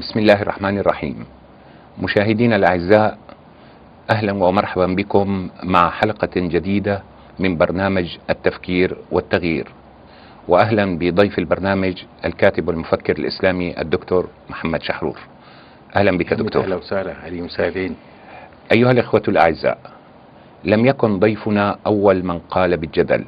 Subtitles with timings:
[0.00, 1.26] بسم الله الرحمن الرحيم.
[2.02, 3.18] مشاهدينا الأعزاء
[4.10, 7.02] أهلا ومرحبا بكم مع حلقة جديدة
[7.38, 9.68] من برنامج التفكير والتغيير.
[10.48, 15.18] وأهلا بضيف البرنامج الكاتب والمفكر الإسلامي الدكتور محمد شحرور.
[15.96, 16.64] أهلا بك دكتور.
[16.64, 17.96] أهلا وسهلا علي مساعدين
[18.72, 19.78] أيها الإخوة الأعزاء
[20.64, 23.24] لم يكن ضيفنا أول من قال بالجدل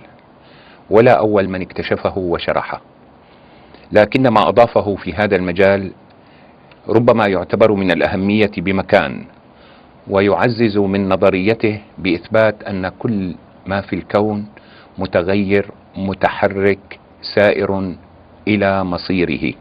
[0.91, 2.81] ولا أول من اكتشفه وشرحه.
[3.93, 5.93] لكن ما أضافه في هذا المجال
[6.89, 9.25] ربما يعتبر من الأهمية بمكان
[10.09, 13.35] ويعزز من نظريته بإثبات أن كل
[13.67, 14.47] ما في الكون
[14.99, 16.99] متغير متحرك
[17.35, 17.95] سائر
[18.49, 19.55] إلى مصيره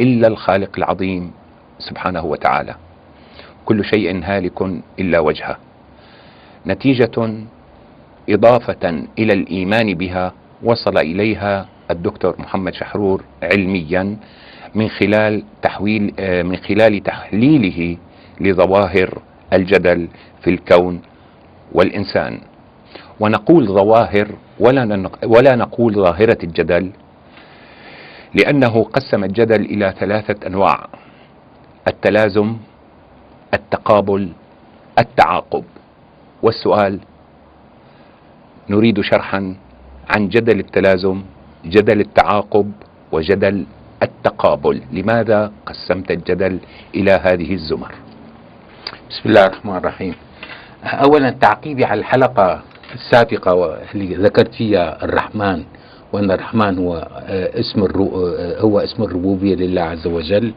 [0.00, 1.30] إلا الخالق العظيم
[1.78, 2.74] سبحانه وتعالى.
[3.64, 4.62] كل شيء هالك
[4.98, 5.56] إلا وجهه.
[6.66, 7.34] نتيجة
[8.28, 14.16] إضافة إلى الإيمان بها وصل إليها الدكتور محمد شحرور علميا
[14.74, 17.96] من خلال تحويل آه، من خلال تحليله
[18.40, 19.22] لظواهر
[19.52, 20.08] الجدل
[20.42, 21.00] في الكون
[21.72, 22.40] والإنسان.
[23.20, 24.28] ونقول ظواهر
[24.60, 26.90] ولا ولا نقول ظاهرة الجدل
[28.34, 30.86] لأنه قسم الجدل إلى ثلاثة أنواع
[31.88, 32.56] التلازم
[33.54, 34.32] التقابل
[34.98, 35.64] التعاقب.
[36.42, 36.98] والسؤال
[38.70, 39.56] نريد شرحا
[40.10, 41.22] عن جدل التلازم
[41.64, 42.72] جدل التعاقب
[43.12, 43.66] وجدل
[44.02, 44.82] التقابل.
[44.92, 46.58] لماذا قسمت الجدل
[46.94, 47.94] إلى هذه الزمر؟
[49.10, 50.14] بسم الله الرحمن الرحيم.
[50.84, 52.62] اولا تعقيبي على الحلقة
[52.94, 55.64] السابقة واللي ذكرت فيها الرحمن
[56.12, 60.52] وأن الرحمن هو آه، اسم الرو آه، هو اسم الربوبية لله عز وجل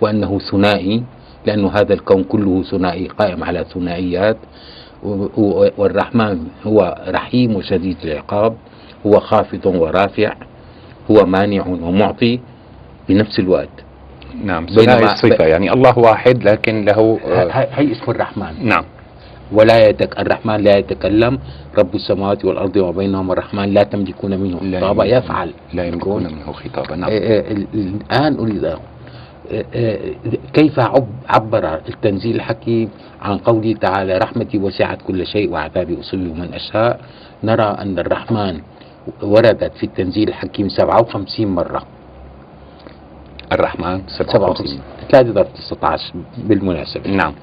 [0.00, 1.02] وأنه ثنائي
[1.46, 4.36] لأنه هذا الكون كله ثنائي قائم على ثنائيات.
[5.78, 8.56] والرحمن هو رحيم وشديد العقاب
[9.06, 10.34] هو خافض ورافع
[11.10, 12.40] هو مانع ومعطي
[13.10, 13.68] بنفس الوقت.
[14.44, 18.66] نعم ثنائي الصفة يعني الله واحد لكن له آه، هي اسم الرحمن.
[18.68, 18.84] نعم.
[19.52, 21.38] ولا يتك الرحمن لا يتكلم
[21.78, 25.50] رب السماوات والأرض وبينهما الرحمن لا تملكون منه خطابا يفعل.
[25.74, 27.10] لا يملكون منه خطابا نعم.
[27.10, 28.78] آه، آه، ال- الآن أريد أ-
[29.52, 29.98] آه، آه،
[30.52, 32.88] كيف عب- عبر التنزيل الحكيم
[33.22, 37.00] عن قوله تعالى رحمتي وسعت كل شيء وعذابي اصيب من أشاء؟
[37.44, 38.60] نرى أن الرحمن
[39.22, 41.82] وردت في التنزيل الحكيم 57 مرة.
[43.52, 44.80] الرحمن 57
[45.10, 47.10] 3 ضرب 19 بالمناسبة.
[47.10, 47.34] نعم.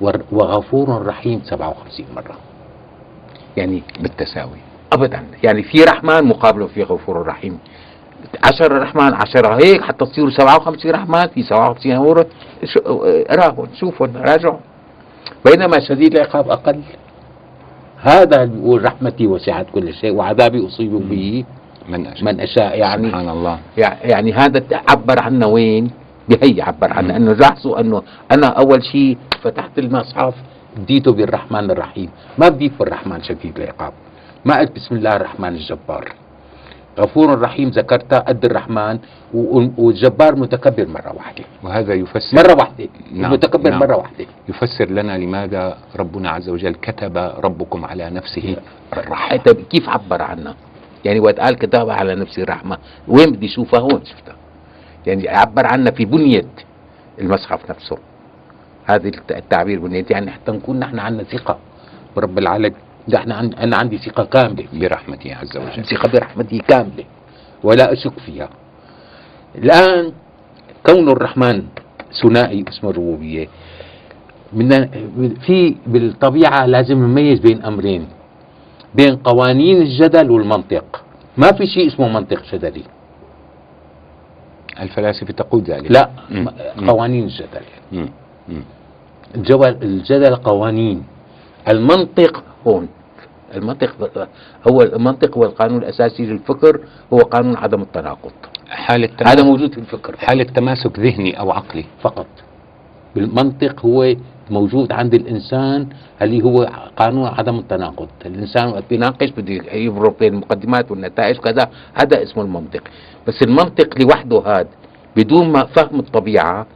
[0.00, 2.36] ور- وغفور رحيم 57 مرة.
[3.56, 4.58] يعني بالتساوي.
[4.92, 5.22] ابدا.
[5.44, 7.58] يعني في رحمن مقابله في غفور رحيم.
[8.44, 12.26] 10 رحمن 10 هيك حتى تصيروا 57 رحمن في 57 امور
[12.64, 14.58] شو- راهن شوفوا راجعوا
[15.44, 16.80] بينما شديد العقاب أقل.
[18.02, 21.44] هذا اللي بيقول رحمتي وسعت كل شيء وعذابي أصيب به.
[21.88, 22.24] من أشاء.
[22.24, 23.58] من أشاء يعني سبحان الله.
[24.04, 25.90] يعني هذا عبر عنا وين؟
[26.28, 30.34] بهي عبر عنا إنه لاحظوا إنه أنا أول شيء فتحت المصحف
[30.76, 32.10] بديته بالرحمن الرحيم.
[32.38, 33.92] ما بديت بالرحمن شديد العقاب
[34.44, 36.12] ما قلت بسم الله الرحمن الجبار.
[36.98, 38.98] غفور رحيم ذكرتها قد الرحمن
[39.78, 41.44] والجبار متكبر مرة واحدة.
[41.62, 43.80] وهذا يفسر مرة واحدة نعم، متكبر نعم.
[43.80, 44.26] مرة واحدة.
[44.48, 48.56] يفسر لنا لماذا ربنا عز وجل كتب ربكم على نفسه
[48.92, 49.16] الرحمة.
[49.16, 50.54] حتى كيف عبر عنها
[51.04, 54.36] يعني وقت قال كتاب على نفسي الرحمة وين بدي أشوفها؟ هون شفتها.
[55.06, 56.44] يعني عبر عنها في بنية
[57.20, 57.98] المصحف نفسه.
[58.84, 60.04] هذه الت- التعبير بنية.
[60.10, 61.58] يعني حتى نكون نحن عندنا ثقة
[62.16, 62.74] برب العالمين.
[63.14, 65.84] إحنا عن أنا عندي ثقة كاملة برحمته عز وجل.
[65.84, 67.04] ثقة برحمته كاملة.
[67.62, 68.48] ولا أشك فيها.
[69.58, 70.12] الآن
[70.86, 71.62] كون الرحمن
[72.22, 73.48] ثنائي اسم الربوبية
[74.52, 74.70] من
[75.46, 78.06] في بالطبيعة لازم نميز بين أمرين.
[78.94, 81.04] بين قوانين الجدل والمنطق.
[81.36, 82.82] ما في شيء اسمه منطق جدلي.
[84.80, 85.90] الفلاسفة تقول ذلك.
[85.90, 86.48] لا مم.
[86.90, 87.66] قوانين الجدل.
[87.92, 88.08] مم.
[88.48, 88.62] مم.
[89.34, 91.04] الجدل الجدل قوانين.
[91.68, 92.88] المنطق هون.
[93.54, 94.28] المنطق
[94.70, 96.80] هو المنطق هو القانون الأساسي للفكر
[97.12, 98.32] هو قانون عدم التناقض.
[98.68, 100.16] حالة هذا موجود في الفكر.
[100.16, 101.84] حالة تماسك ذهني أو عقلي.
[102.02, 102.26] فقط.
[103.14, 104.14] بالمنطق هو
[104.50, 105.86] موجود عند الإنسان
[106.22, 108.08] اللي هو قانون عدم التناقض.
[108.26, 112.80] الإنسان وقت بيناقش بده يفرق بين المقدمات والنتائج كذا هذا اسمه المنطق.
[113.28, 114.68] بس المنطق لوحده هذا
[115.16, 116.66] بدون ما فهم الطبيعة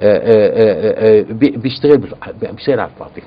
[0.00, 1.98] آه، آه، آه، بي- بيشتغل
[2.52, 3.22] بيشتغل على الفاضي.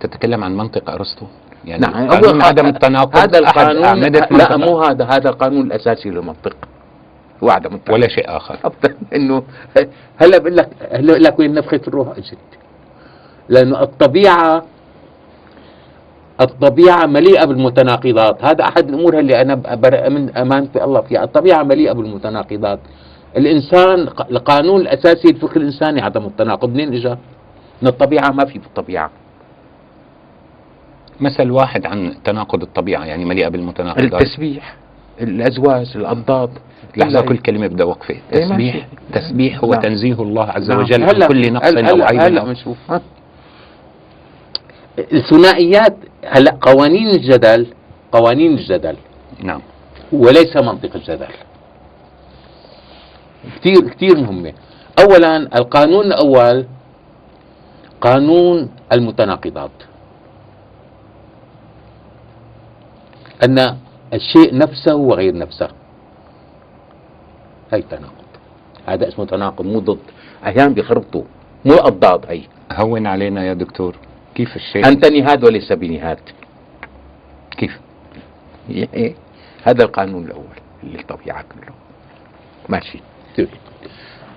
[0.00, 1.26] تتكلم عن منطق أرسطو؟
[1.64, 4.00] يعني نعم قانون عدم التناقض هذا القانون
[4.38, 6.56] لا مو هذا هذا القانون الأساسي للمنطق.
[7.44, 8.58] هو عدم التناقض ولا شيء آخر.
[8.64, 9.42] ابدا إنه
[10.16, 12.38] هلا بقول لك هلا بقول لك وين نفخة الروح اجت
[13.48, 14.62] لأنه الطبيعه
[16.40, 18.44] الطبيعة مليئة بالمتناقضات.
[18.44, 21.24] هذا أحد الأمور اللي أنا برأ من أمانة الله فيها.
[21.24, 22.78] الطبيعة مليئة بالمتناقضات.
[23.36, 26.68] الانسان ق- القانون الأساسي للفكر الانساني عدم التناقض.
[26.68, 27.16] منين اجى؟
[27.82, 29.10] من الطبيعة ما في بالطبيعه
[31.20, 34.22] مثل واحد عن تناقض الطبيعة يعني مليئة بالمتناقضات.
[34.22, 34.76] التسبيح
[35.20, 36.50] الأزواج الاضداد
[36.96, 38.14] لحظة كل كل كلمة بدها وقفة.
[38.14, 38.88] إيه، تسبيح.
[39.12, 39.80] تسبيح هو نعم.
[39.80, 40.78] تنزيه الله عز نعم.
[40.78, 42.76] وجل عن كل نقص أو عيب هلا أو- بنشوف.
[44.98, 45.96] الثنائيات
[46.26, 47.66] هلا قوانين الجدل
[48.12, 48.96] قوانين الجدل.
[49.42, 49.60] نعم.
[50.12, 51.26] وليس منطق الجدل.
[53.60, 54.52] كثير كثير مهمة.
[55.00, 56.66] أولا القانون الأول
[58.00, 59.70] قانون المتناقضات.
[63.44, 63.76] أن
[64.14, 65.68] الشيء نفسه وغير نفسه.
[67.72, 68.24] هي تناقض.
[68.86, 69.98] هذا اسمه تناقض مو ضد.
[70.46, 71.22] أحيانا بيخربطوا
[71.64, 72.40] مو أضداد هي
[72.72, 73.94] هون علينا يا دكتور.
[74.34, 76.18] كيف الشيء؟ أنت نهاد وليس بنهاد.
[77.50, 77.80] كيف؟
[78.70, 79.14] إيه؟
[79.64, 80.44] هذا القانون الأول
[80.82, 81.74] للطبيعة كله.
[82.68, 83.00] ماشي.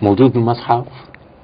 [0.02, 0.86] موجود بالمصحف؟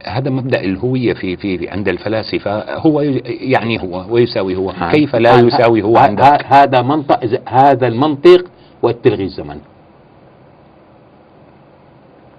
[0.05, 2.77] هذا مبدأ الهوية في في في- عند الفلاسفة.
[2.77, 4.73] هو يعني هو ويساوي هو.
[4.91, 8.45] كيف لا يساوي هو عندك؟ هذا منطق هذا المنطق
[8.81, 9.59] وتلغي الزمن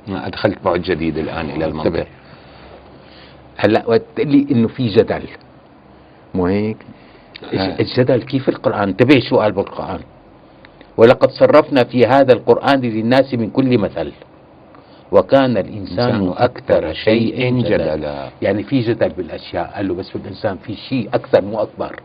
[0.08, 2.06] أدخلت بعد جديد الآن إلى المنطق انتبه.
[3.56, 5.22] هلأ وقت لي إنه في جدل.
[6.34, 6.76] مو هيك؟
[7.54, 7.80] آه.
[7.80, 10.00] الجدل كيف القرآن؟ انتبه شو قال بالقرآن.
[10.96, 14.12] ولقد صرفنا في هذا القرآن للناس من كل مثل.
[15.12, 18.30] وكان الإنسان أكثر شيء جدلا.
[18.42, 19.72] يعني في جدل بالأشياء.
[19.76, 22.00] قال له بس في الإنسان في شيء أكثر مو أكبر.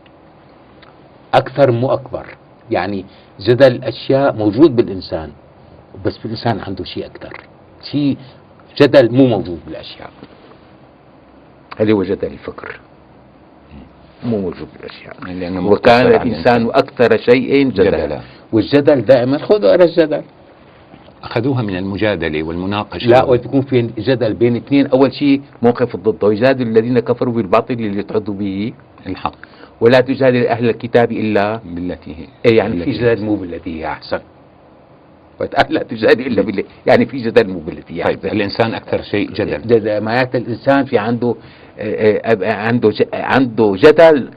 [1.34, 2.26] أكثر مو أكبر.
[2.70, 3.04] يعني
[3.40, 5.32] جدل الاشياء موجود بالإنسان.
[6.04, 7.40] بس بالانسان عنده شيء أكثر.
[7.82, 8.16] شيء
[8.80, 10.10] جدل مو موجود بالأشياء.
[11.78, 12.80] هذا هو جدل الفكر.
[14.24, 15.16] مو موجود بالأشياء.
[15.24, 18.06] لأنه وكان الإنسان أكثر شيء جدلا.
[18.06, 18.20] جدلا.
[18.52, 20.22] والجدل دائما خذوا على الجدل.
[21.22, 23.06] أخذوها من المجادلة والمناقشة.
[23.06, 24.86] لا وتكون في جدل بين اثنين.
[24.86, 28.72] أول شيء موقف الضد ويجادل الذين كفروا بالباطل ليدحضوا به.
[29.06, 29.34] الحق.
[29.80, 32.26] ولا تجادل أهل الكتاب إلا بالتي هي.
[32.46, 33.86] إيه يعني في جدل مو بالتي هي.
[33.86, 34.20] أحسن.
[35.40, 35.54] وقت.
[35.72, 36.64] لا تجادل إلا بالله.
[36.86, 39.62] يعني في جدل مو بالتي هي طيب احسن الإنسان أكثر شيء جدل.
[39.62, 40.00] جدل.
[40.00, 41.34] معناته الإنسان في عنده
[41.78, 44.30] آه، آه، عنده عنده جدل.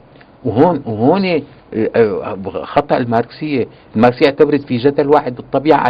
[0.44, 1.42] وهون وهون
[1.96, 3.66] آه، خطأ الماركسية،
[3.96, 5.80] الماركسية اعتبرت في جدل واحد بالطبيعه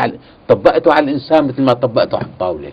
[0.00, 0.14] على
[0.48, 2.72] طبقته على الإنسان مثل ما طبقته على الطاولة.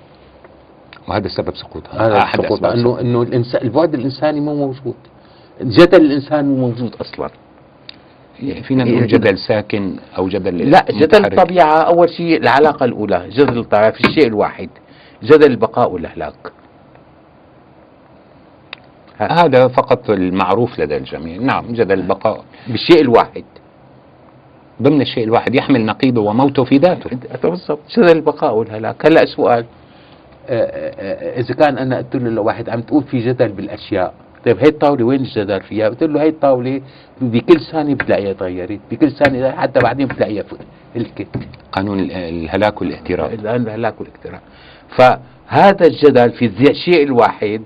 [1.07, 2.07] وهذا سبب سقوطها.
[2.07, 2.71] هذا أحد السقوط أسباب.
[2.71, 3.01] انه سقوطها.
[3.01, 4.95] إنه الانسان البعد الإنساني مو موجود.
[5.61, 7.29] جدل الإنسان مو موجود أصلا.
[8.41, 9.37] فينا نقول جدل.
[9.37, 11.25] ساكن أو جدل لا جدل.
[11.25, 14.69] الطبيعة أول شيء العلاقة الأولى جدل الطبيعه في الشيء الواحد
[15.23, 16.51] جدل البقاء والاهلاك
[19.17, 21.37] هذا فقط المعروف لدى الجميع.
[21.41, 23.43] نعم جدل البقاء بالشيء الواحد.
[24.81, 27.09] ضمن الشيء الواحد يحمل نقيضه وموته في ذاته.
[27.43, 27.79] بالضبط.
[27.97, 29.05] جدل البقاء والهلاك.
[29.05, 29.65] هلا سؤال.
[30.49, 34.13] آه، آه، إذا كان أنا قلت له لواحد عم تقول في جدل بالأشياء
[34.45, 36.81] طيب هي الطاولة وين الجدل فيها؟ قلت له هي الطاولة
[37.21, 40.43] بكل ثانية بتلاقيها تغيرت، بكل ثانية حتى بعدين بتلاقيها
[40.95, 41.27] هلكت
[41.71, 44.41] قانون ال- الهلاك والاهتراء الان الهلاك والاكتراث
[44.97, 47.61] فهذا الجدل في الشيء الواحد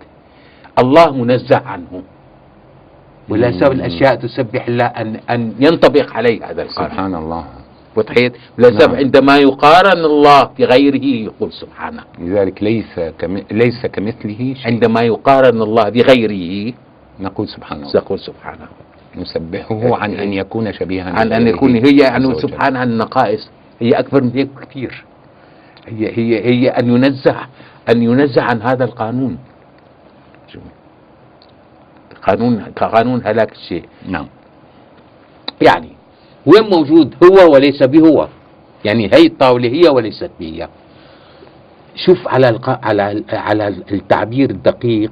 [0.80, 2.04] الله منزه عنه.
[3.30, 7.46] ولا سبب الأشياء تسبح الله ان أن ينطبق عليه هذا القانون سبحان الله.
[7.96, 8.96] وتحيت لسبب نعم.
[8.96, 12.04] عندما يقارن الله بغيره يقول سبحانه.
[12.20, 13.38] لذلك ليس كم...
[13.52, 14.68] ليس كمثله شيء.
[14.68, 16.74] عندما يقارن الله بغيره
[17.20, 18.68] نقول سبحان الله يقول سبحانه.
[19.16, 22.36] نسبحه عن أن يكون شبيها عن أن بغيره يكون هي يعني.
[22.40, 23.50] سبحانه عن النقائص.
[23.80, 25.06] هي أكبر من هيك كثير.
[25.88, 27.36] هي هي هي أن ينزه
[27.90, 29.38] أن ينزه عن هذا القانون؟
[32.24, 33.86] قانون كقانون هلاك الشيء.
[34.08, 34.28] نعم.
[35.62, 35.95] يعني
[36.46, 38.28] وين موجود هو وليس بهو؟
[38.86, 40.70] يعني هي الطاولة هي وليست بهي
[41.96, 42.70] شوف على الق...
[42.86, 45.12] على على التعبير الدقيق.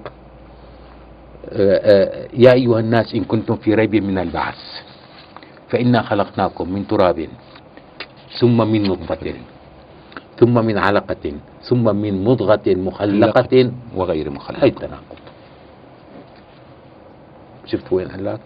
[1.49, 4.57] آه، آه، يا أيها الناس إن كنتم في ريب من البعث
[5.69, 7.27] فإنا خلقناكم من تراب
[8.39, 9.33] ثم من نطفة
[10.39, 15.17] ثم من علقة ثم من مضغة مخلقة وغير هي مخلق التناقض.
[17.65, 18.39] شفت وين قال لك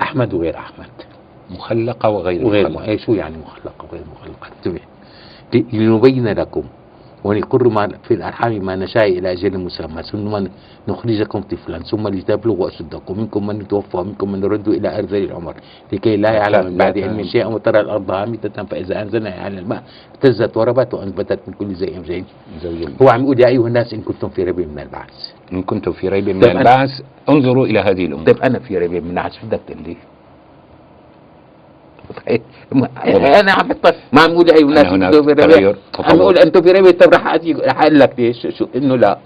[0.00, 1.17] أحمد وغير أحمد.
[1.50, 2.88] مخلقة وغير, وغير مخلقة.
[2.90, 4.80] اي شو يعني مخلقة وغير مخلقة؟ انتبه.
[5.72, 6.62] لنبين لكم
[7.24, 10.02] ونقر ما في الأرحام ما نشاء إلى أجل مسمى.
[10.02, 10.46] ثم
[10.88, 15.54] نخرجكم طفلا ثم لتبلغوا اشدكم منكم من يتوفى ومنكم من يرد إلى ارذل العمر.
[15.92, 19.82] لكي لا يعلم من بعد علم شيئا وترى الأرض هامدة فإذا أنزلنا على الماء
[20.14, 22.24] اهتزت وربت وأنبتت من كل زي زين.
[23.02, 25.10] هو عم يقول يا أيها الناس إن كنتم في ريب من البعث.
[25.52, 26.90] إن كنتم في ريب من طيب أنا- البعث
[27.28, 28.26] انظروا إلى هذه الأمور.
[28.26, 29.32] طيب أنا في ريب من البعث.
[29.32, 29.96] شو بدك تقول لي؟
[33.40, 36.22] أنا عم بطل ما عم أقول اي ناس في ربيع عم تطور.
[36.22, 38.46] أقول أنتوا في ربيع طب رح أجي رح أقول لك ليش.
[38.46, 39.18] شو إنه لا.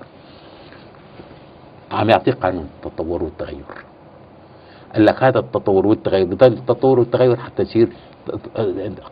[1.93, 3.65] عم يعطيك قانون التطور والتغير.
[4.95, 7.89] قال لك هذا التطور والتغير بضل التطور والتغير حتى يصير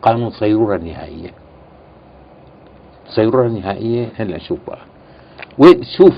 [0.01, 1.29] قانون صيرورة النهائية
[3.07, 4.79] صيرورة النهائية هلا شوف بقى.
[5.57, 6.13] وشوف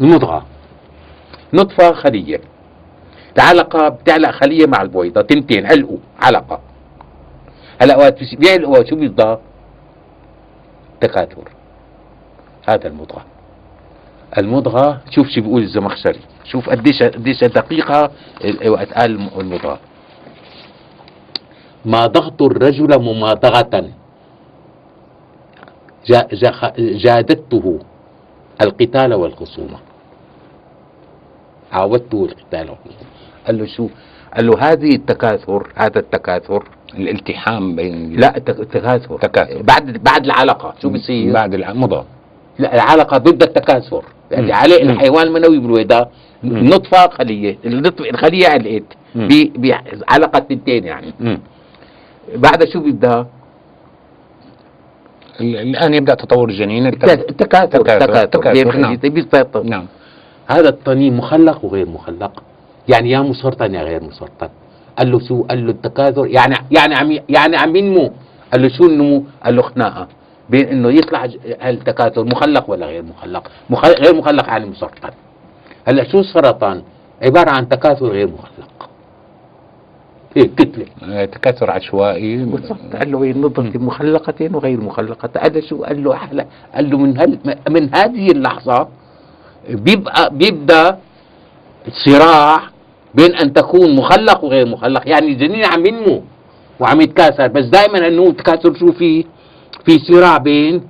[0.00, 0.46] المضغة
[1.54, 2.40] نطفة خلية.
[3.36, 6.60] العلقة بتعلق خلية مع البويضة تنتين علقوا علقة.
[7.82, 9.38] هلا وقت بس- بيعلقوا شو بيضل
[11.00, 11.48] تكاثر
[12.68, 13.24] هذا المضغة.
[14.38, 16.20] المضغة شوف شو بيقول الزمخشري.
[16.44, 18.10] شوف قديش قديش دقيقة
[18.66, 19.78] وقت قال الم- المضغة.
[21.84, 23.90] ما ضغط الرجل مماضغة.
[26.06, 27.78] جا جا جادته
[28.62, 29.78] القتال والخصومة.
[31.72, 33.10] عاودته القتال والخصومة.
[33.46, 33.88] قال له شو
[34.36, 36.64] قال له هذه التكاثر هذا التكاثر.
[36.94, 39.62] الالتحام بين لا التك- التكاثر تكاثر.
[39.62, 42.04] بعد بعد العلقة شو بصير بعد المضى
[42.58, 44.04] لا العلقة ضد التكاثر.
[44.30, 44.52] يعني.
[44.52, 44.82] عليه.
[44.82, 45.86] الحيوان المنوي.
[46.44, 47.56] النطفة خلية.
[47.64, 48.82] النطفة الخلية علقت
[49.14, 49.28] مم.
[49.28, 51.12] ب- بعلقة تنتين يعني.
[51.20, 51.38] مم.
[52.36, 53.26] بعدها شو بيبدأ؟
[55.40, 57.22] ال- الآن يبدأ تطور الجنين الت- التكاثر.
[57.32, 57.80] تكاثر.
[57.80, 58.24] التكاثر.
[58.26, 58.96] تكاثر، بين نعم.
[58.96, 59.86] بيتفاطم نعم.
[60.46, 62.42] هذا الطنين مخلق وغير مخلق؟
[62.88, 64.48] يعني يا مسرطن يا غير مسرطن.
[64.98, 66.26] قال له شو؟ قال له التكاثر.
[66.26, 68.12] يعني يعني عم يعني عم ينمو.
[68.52, 70.08] قال له شو النمو قال له خناقة.
[70.50, 73.84] بين إنه يطلع التكاثر مخلق ولا غير مخلق؟ مخ...
[73.84, 75.10] غير مخلق يعني مسرطن.
[75.88, 76.82] هلأ شو السرطان؟
[77.22, 78.90] عبارة عن تكاثر غير مخلق.
[80.36, 80.86] هيك كتلة.
[81.02, 82.36] آه، تكاثر عشوائي.
[82.36, 86.46] بالضبط قال له النطفة مخلقة وغير مخلقة قال له شو؟ قال له أحلى.
[86.74, 87.38] قال له من هل
[87.70, 88.88] من هذه اللحظة
[89.68, 90.98] بيبقى بيبدأ
[92.04, 92.60] صراع
[93.18, 95.08] بين أن تكون مخلق وغير مخلق.
[95.08, 96.22] يعني الجنين عم ينمو
[96.80, 97.46] وعم يتكاثر.
[97.46, 99.24] بس دائما أنه التكاثر شو في؟
[99.84, 100.82] في صراع بين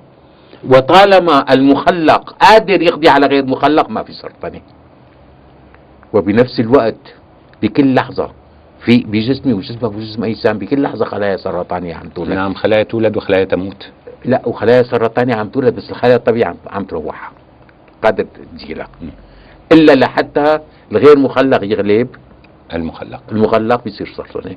[0.70, 4.60] وطالما المخلق قادر يقضي على غير مخلق ما في سرطانة
[6.12, 7.14] وبنفس الوقت
[7.62, 8.30] بكل لحظة
[8.84, 12.32] في بجسمي وجسمك وجسم أي إنسان بكل لحظة خلايا سرطانية عم تولد.
[12.32, 13.88] نعم خلايا تولد وخلايا تموت.
[14.24, 17.30] لا وخلايا سرطانية عم تولد بس الخلايا الطبيعية عم, تروحها.
[18.04, 18.26] قادر
[18.58, 18.88] تجيلها.
[19.02, 19.06] م.
[19.72, 20.58] إلا لحتى
[20.92, 22.08] الغير مخلق يغلب.
[22.74, 23.20] المخلق.
[23.32, 24.56] المخلق بيصير سرطاني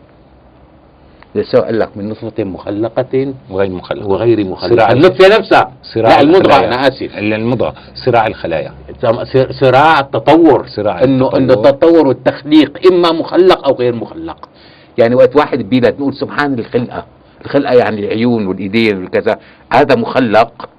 [1.36, 4.08] لسه قال لك من نطفة مخلقة وغير مخلق.
[4.08, 5.72] وغير صراع مخلقة النطفة نفسها.
[5.94, 6.68] صراع لا المضغة الخلايا.
[6.68, 7.18] أنا آسف.
[7.18, 7.74] ال- المضغة.
[8.06, 8.74] صراع الخلايا.
[9.02, 10.66] صراع- صراع التطور.
[10.76, 11.38] صراع انه التطور.
[11.40, 12.08] إنه التطور.
[12.08, 14.50] والتخليق إما مخلق أو غير مخلق.
[14.98, 17.06] يعني وقت واحد بيلد نقول سبحان الخلقة.
[17.46, 19.40] الخلقة يعني العيون والإيدين والكذا.
[19.74, 20.70] هذا مخلق.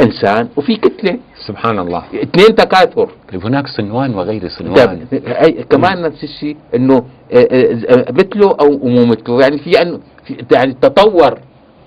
[0.00, 1.18] إنسان وفي كتلة.
[1.46, 2.02] سبحان الله.
[2.14, 3.08] اثنين تكاثر.
[3.32, 5.06] طيب هناك صنوان وغير صنوان.
[5.12, 6.94] هي- كمان نفس الشيء إنه
[7.32, 9.40] آه، آه، آه، مثله أو مو مثله.
[9.40, 9.70] يعني في
[10.54, 11.38] يعني تطور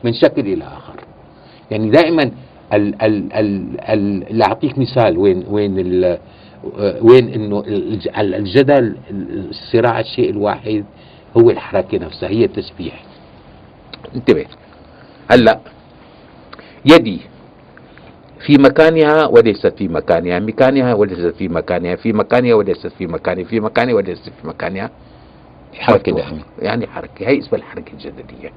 [0.04, 0.94] من شكل إلى آخر.
[1.72, 2.24] يعني دائما
[2.74, 3.82] ال ال ال
[4.32, 6.18] ال أعطيك مثال وين وين ال
[7.02, 10.86] وين إنه الج- ال- الجدل ال- الصراع الشيء الواحد
[11.38, 13.04] هو الحركة نفسها هي التسبيح.
[14.16, 14.46] انتبه.
[15.32, 15.60] هلأ
[16.86, 17.22] يدي
[18.40, 23.60] في مكانها وليست في مكانها مكانها وليست في مكانها في مكانها وليست في مكانها في
[23.60, 24.90] مكانها وليست في مكانها.
[25.74, 26.30] حركة مفتوحة.
[26.30, 27.28] دائما يعني حركة.
[27.28, 28.52] هي اسمها الحركة الجدلية.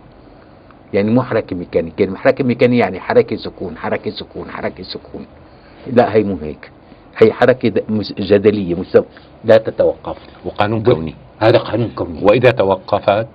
[0.93, 2.05] يعني مو حركة ميكانيكية.
[2.05, 5.27] الحركة الميكانية يعني حركة سكون حركة سكون حركة سكون.
[5.93, 6.71] لا هي مو هيك.
[7.17, 7.73] هي حركة
[8.19, 9.03] جدلية مس-
[9.45, 10.17] لا تتوقف.
[10.45, 11.15] وقانون كوني.
[11.41, 12.19] هذا قانون كوني.
[12.23, 13.27] وإذا توقفت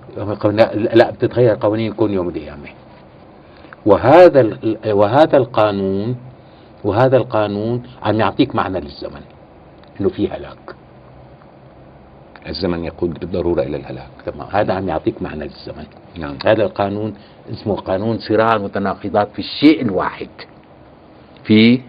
[0.44, 2.68] لا, لا بتتغير قوانين الكون يوم القيامة.
[3.86, 6.16] وهذا وهذا القانون
[6.84, 9.20] وهذا القانون عم يعطيك معنى للزمن
[10.00, 10.74] إنه في هلاك.
[12.48, 14.08] الزمن يقود بالضرورة إلى الهلاك.
[14.26, 14.48] تمام.
[14.52, 15.86] هذا عم يعطيك معنى للزمن.
[16.18, 16.36] نعم.
[16.46, 17.14] هذا القانون
[17.52, 20.28] اسمه قانون صراع المتناقضات في الشيء الواحد.
[21.44, 21.80] في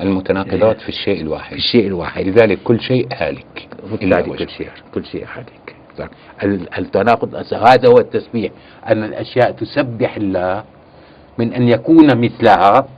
[0.00, 2.26] المتناقضات في الشيء في الواحد الشيء الواحد.
[2.26, 3.68] لذلك كل شيء هالك.
[4.38, 5.76] كل شيء كل شيء هالك.
[6.42, 8.52] ال- التناقض هذا هو التسبيح.
[8.88, 10.64] أن الأشياء تسبح الله
[11.38, 12.88] من أن يكون مثلها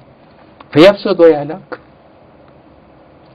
[0.73, 1.79] فيفسد ويهلك.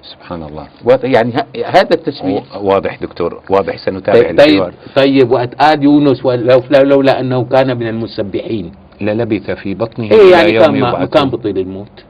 [0.02, 0.68] سبحان الله.
[1.04, 1.34] يعني
[1.66, 4.74] هذا التسبيح واضح دكتور واضح سنتابع طيب طيب, الحوار.
[4.96, 8.72] طيب وقت قال يونس ولو لولا أنه كان من المسبحين.
[9.02, 11.06] للبث في بطنه إلى يعني كان.
[11.06, 12.04] كان بطيل الموت.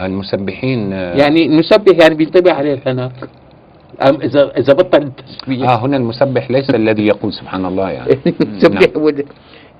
[0.00, 2.82] المسبحين آه، يعني المسبح يعني بينتبه عليه
[4.02, 5.70] أم إذا إذا بطل التسبيح.
[5.70, 8.18] آه هنا المسبح ليس الذي يقول سبحان الله يعني.
[8.40, 9.24] المسبح ده.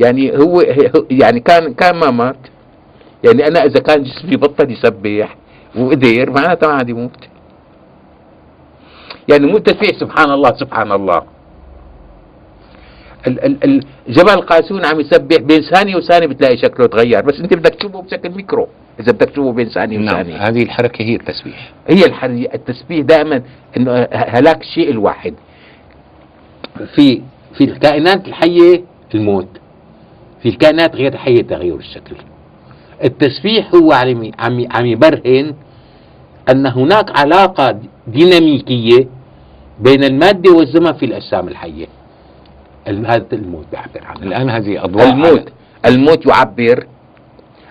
[0.00, 0.62] يعني هو-
[1.10, 2.36] يعني كان كان ما مات.
[3.24, 5.36] يعني أنا إذا كان جسمي بطل يسبح
[5.76, 7.28] وقدر معناته ما عاد يموت
[9.28, 11.22] يعني مو التسبيح سبحان الله سبحان الله.
[13.26, 17.54] ال ال ال جبل قاسون عم يسبح بين ثانية وثانية بتلاقي شكله تغير بس أنت
[17.54, 18.68] بدك تشوفه بشكل ميكرو
[19.00, 20.48] إذا بدك تشوفه بين ثانية نعم وثانية.
[20.48, 21.72] هذه الحركة هي التسبيح.
[21.88, 23.42] هي الحرية التسبيح دائما
[23.76, 25.34] إنه هلاك الشيء الواحد.
[26.94, 27.22] في
[27.54, 28.84] في الكائنات الحية
[29.14, 29.48] الموت.
[30.42, 32.16] في الكائنات غير الحية تغير الشكل.
[33.04, 35.54] التسبيح هو عم عم عم يبرهن
[36.50, 39.06] أن هناك علاقة ديناميكية
[39.80, 41.86] بين المادة والزمن في الأجسام الحية.
[42.88, 44.22] ال- هذا الموت بيعبر عنه.
[44.22, 45.08] الآن هذه أضواء.
[45.12, 45.48] الموت
[45.86, 46.86] الموت يعبر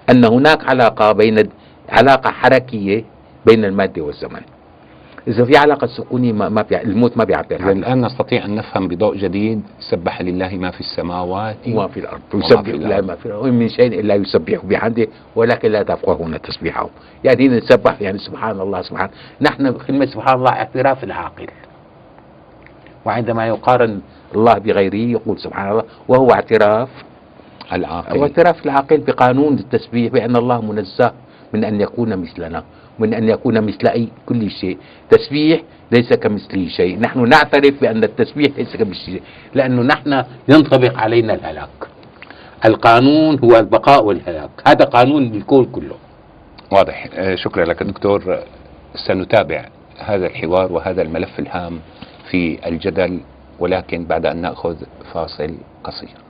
[0.10, 1.50] أن هناك علاقة بين
[1.90, 3.04] علاقة حركية
[3.46, 4.42] بين المادة والزمن.
[5.28, 6.82] إذا في علاقة سكونية ما, ما بيع...
[6.82, 11.58] الموت ما بيعبر عنها الآن نستطيع أن نفهم بضوء جديد سبح لله ما في السماوات
[11.68, 12.22] وما في الأرض.
[12.34, 13.06] وما يسبح الأرض.
[13.06, 13.44] ما في الأرض.
[13.44, 16.90] وإن من شيء إلا يسبح بحمده ولكن لا تفقهون تسبيحه.
[17.24, 19.10] يعني نسبح يعني سبحان الله سبحان
[19.42, 21.48] نحن كلمه سبحان الله اعتراف العاقل.
[23.06, 24.02] وعندما يقارن
[24.36, 26.90] الله بغيره يقول سبحان الله وهو اعتراف.
[27.74, 28.18] العاقل.
[28.18, 31.12] واعتراف العاقل بقانون التسبيح بأن الله منزه
[31.54, 32.64] من أن يكون مثلنا.
[33.00, 34.77] من أن يكون مثل أي كل شيء.
[35.10, 35.62] تسبيح
[35.92, 37.00] ليس كمثله شيء.
[37.00, 39.22] نحن نعترف بأن التسبيح ليس كمثله شيء.
[39.56, 41.88] لأنه نحن ينطبق علينا الهلاك.
[42.66, 44.50] القانون هو البقاء والهلاك.
[44.68, 45.96] هذا قانون الكون كله.
[46.72, 47.08] واضح.
[47.13, 48.39] آه، شكرا لك دكتور.
[49.08, 49.66] سنتابع
[50.00, 51.80] هذا الحوار وهذا الملف الهام
[52.32, 53.20] في الجدل
[53.60, 54.75] ولكن بعد أن نأخذ
[55.13, 56.27] فاصل قصير.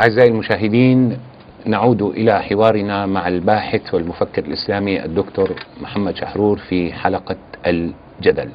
[0.00, 1.18] أعزائي المشاهدين
[1.66, 8.50] نعود إلى حوارنا مع الباحث والمفكر الإسلامي الدكتور محمد شحرور في حلقة الجدل.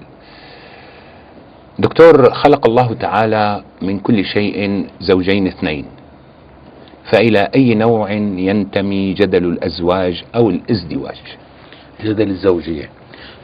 [1.79, 5.85] دكتور خلق الله تعالى من كل شيء زوجين اثنين.
[7.11, 11.21] فإلى أي نوع ينتمي جدل الأزواج أو الإزدواج؟
[12.03, 12.89] جدل الزوجية.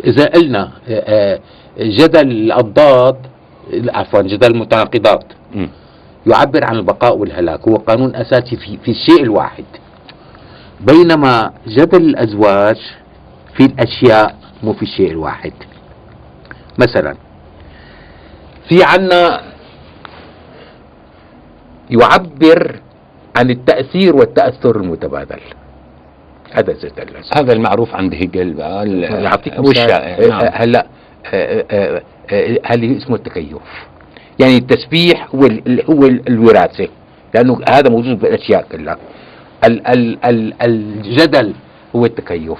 [0.04, 1.40] إذا قلنا آه، آه،
[1.80, 3.16] جدل الأضداد
[3.90, 5.24] عفوا جدل المتناقضات.
[6.28, 7.68] يعبر عن البقاء والهلاك.
[7.68, 9.66] هو قانون أساسي في, في الشيء الواحد.
[10.80, 12.78] بينما جدل الأزواج
[13.58, 15.54] في الأشياء مو في الشيء الواحد.
[16.80, 17.16] مثلا
[18.70, 19.42] في عنا
[21.90, 22.80] يعبر
[23.38, 25.40] عن التأثير والتأثر المتبادل.
[26.54, 27.16] هذا جدل.
[27.36, 30.50] هذا المعروف عند هيجل ال- يعطيك مثال نعم.
[30.54, 30.88] هلا
[31.34, 33.58] آه، آه، آه، هل اسمه التكيف؟
[34.42, 35.42] يعني التسبيح هو
[35.90, 36.88] هو ال- الوراثه
[37.36, 38.98] لأنه هذا موجود بالاشياء كلها.
[39.66, 41.54] ال ال ال الجدل
[41.96, 42.58] هو التكيف.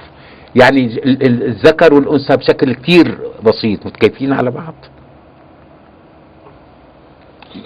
[0.60, 3.86] يعني ال- ال- الذكر والأنثى بشكل كثير بسيط.
[3.86, 4.74] متكيفين على بعض.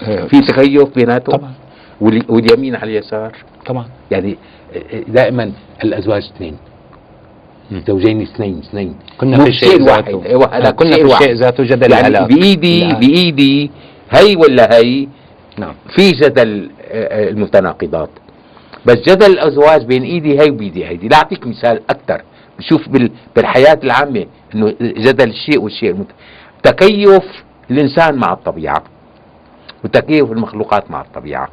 [0.02, 1.36] آه، في تكيف بيناتهم.
[1.36, 1.52] طبعا.
[2.00, 3.32] والي- واليمين على اليسار.
[3.66, 3.86] طبعا.
[4.10, 4.36] يعني
[5.08, 5.52] دائما
[5.84, 6.56] الأزواج اثنين.
[7.88, 8.94] زوجين اثنين اثنين.
[9.18, 9.66] كنا في.
[10.26, 11.28] أيوة، هذا آه، كنا في الشيء الواحد.
[11.30, 12.94] ذاته جدل يعني بإيدي.
[12.94, 13.70] بإيدي
[14.10, 15.08] هي ولا هي؟
[15.58, 15.74] نعم.
[15.96, 18.10] في جدل آه، آه، المتناقضات.
[18.86, 22.22] بس جدل الأزواج بين إيدي هي وبيدي هيدي لا أعطيك مثال أكثر.
[22.58, 26.06] بشوف بال- بالحياة العامة إنه جدل الشيء والشيء المت...
[26.62, 28.82] تكيف الإنسان مع الطبيعة.
[29.84, 31.48] وتكيف المخلوقات مع الطبيعة.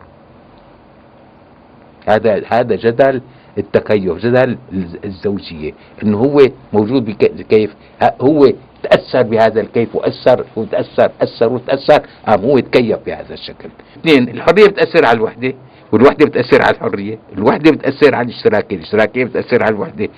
[2.10, 3.22] هذا هذا جدل
[3.58, 5.74] التكيف جدل الز- الزوجية.
[6.04, 6.40] إنه هو
[6.74, 7.76] موجود بكيف.
[8.22, 12.02] هو تاثر بهذا الكيف وأثر وتأثر أثر وتأثر.
[12.28, 13.70] قام هو تكيف بهذا الشكل.
[14.00, 15.54] اثنين الحرية بتأثر على الوحدة
[15.92, 20.10] والوحدة بتأثر على الحرية الوحدة بتأثر على الاشتراكية الاشتراكية بتأثر على الوحدة.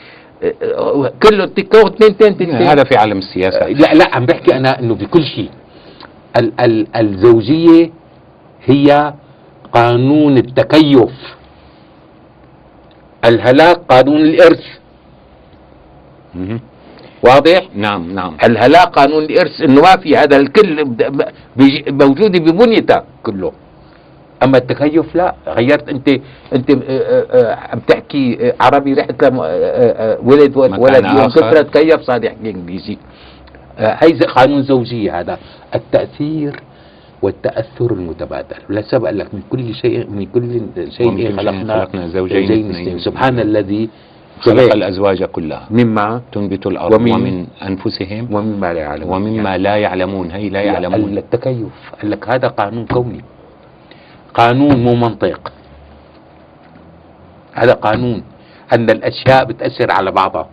[1.23, 3.67] كله تكو اثنين اثنين اثنين هذا في عالم السياسة.
[3.67, 5.49] لا لا عم بحكي أنا إنه بكل شيء.
[6.39, 7.91] ال ال الزوجية
[8.65, 9.13] هي
[9.73, 11.35] قانون التكيف.
[13.25, 14.63] الهلاك قانون الإرث.
[17.27, 18.37] واضح؟ نعم نعم.
[18.43, 20.85] الهلاك قانون الإرث انه ما في هذا الكل
[21.89, 23.51] موجوده ببنيته كله.
[24.43, 25.35] أما التكيف لا.
[25.47, 26.07] غيرت انت
[26.53, 29.23] أنت آه، آه، آه، عم تحكي عربي رحت
[30.23, 31.27] ولد ولد يوم.
[31.27, 32.97] كثرة تكيف صار يحكي إنجليزي.
[33.79, 35.37] آه، هي قانون زوجيه هذا.
[35.75, 36.59] التأثير
[37.21, 38.55] والتأثر المتبادل.
[38.69, 40.61] ولا سبق لك من كل شيء من كل
[40.97, 42.69] شيء خلقنا خلقنا زوجين.
[42.69, 42.99] اثنين.
[42.99, 43.89] سبحان الذي
[44.41, 45.67] خلق الأزواج كلها.
[45.69, 50.31] مما تنبت الأرض ومن- ومن أنفسهم ومما لا يعلم ومما لا يعلمون.
[50.31, 51.17] هي لا يعلمون.
[51.17, 51.67] التكيف.
[52.01, 53.21] قال لك هذا قانون كوني.
[54.33, 55.51] قانون مو منطق.
[57.53, 58.23] هذا قانون.
[58.73, 60.49] أن الأشياء بتأثر على بعضها.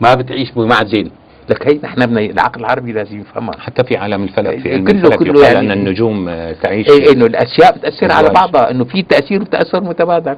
[0.00, 1.10] ما بتعيش بمعزل.
[1.50, 3.58] لك هي نحن بدنا العقل العربي لازم يفهمها.
[3.58, 6.88] حتى في عالم الفلك في علم كله- الفلك كله يقال يعني- أن النجوم آه، تعيش
[6.88, 8.28] إيه إنه الأشياء بتأثر على.
[8.28, 8.70] بعضها.
[8.70, 10.36] إنه في تأثير وتأثر متبادل.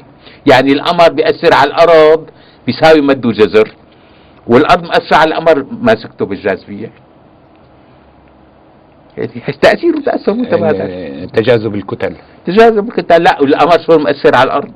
[0.53, 2.25] يعني القمر بيأثر على الأرض.
[2.67, 3.75] بيساوي مد وجزر
[4.47, 6.91] والارض مأثرة على القمر ماسكته بالجاذبية.
[9.19, 9.31] يعني
[9.63, 12.15] تاثير وتاثر متبادل آه، تجاذب الكتل.
[12.47, 14.73] تجاذب كنت لا والقمر شو مأثر على الأرض.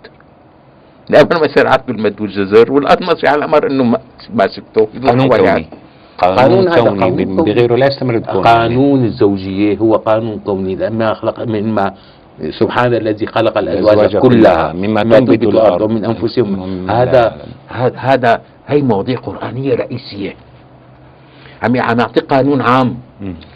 [1.10, 4.00] القمر مأثر على بالمد والجزر والارض مأثر على القمر إنه ما-
[4.34, 4.88] ماسكته.
[5.06, 5.68] قانون كوني
[6.18, 7.24] قانون قانون كوني.
[7.24, 11.94] بغيره لا يستمر الكون قانون الزوجية هو قانون كوني لما خلق مما
[12.50, 16.90] سبحان الذي خلق الأزواج كلها مما تنبت الأرض ومن أنفسهم.
[16.90, 17.36] هذا
[17.96, 20.34] هذا هي مواضيع قرآنية رئيسية.
[21.62, 22.96] عم عم يعطي قانون عام.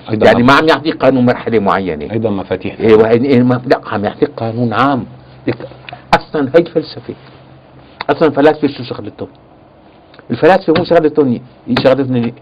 [0.08, 2.12] يعني ما عم يعطي قانون مرحلة معينة.
[2.12, 2.80] أيضا مفاتيح.
[2.80, 5.06] إيه إيه لا عم يعطي قانون عام.
[5.46, 5.68] لك
[6.18, 7.14] أصلا هي الفلسفة
[8.10, 9.28] أصلا الفلاسفة شو شغلتهم؟
[10.30, 11.40] الفلاسفة مو شغلتهم
[11.84, 12.32] شغلتهم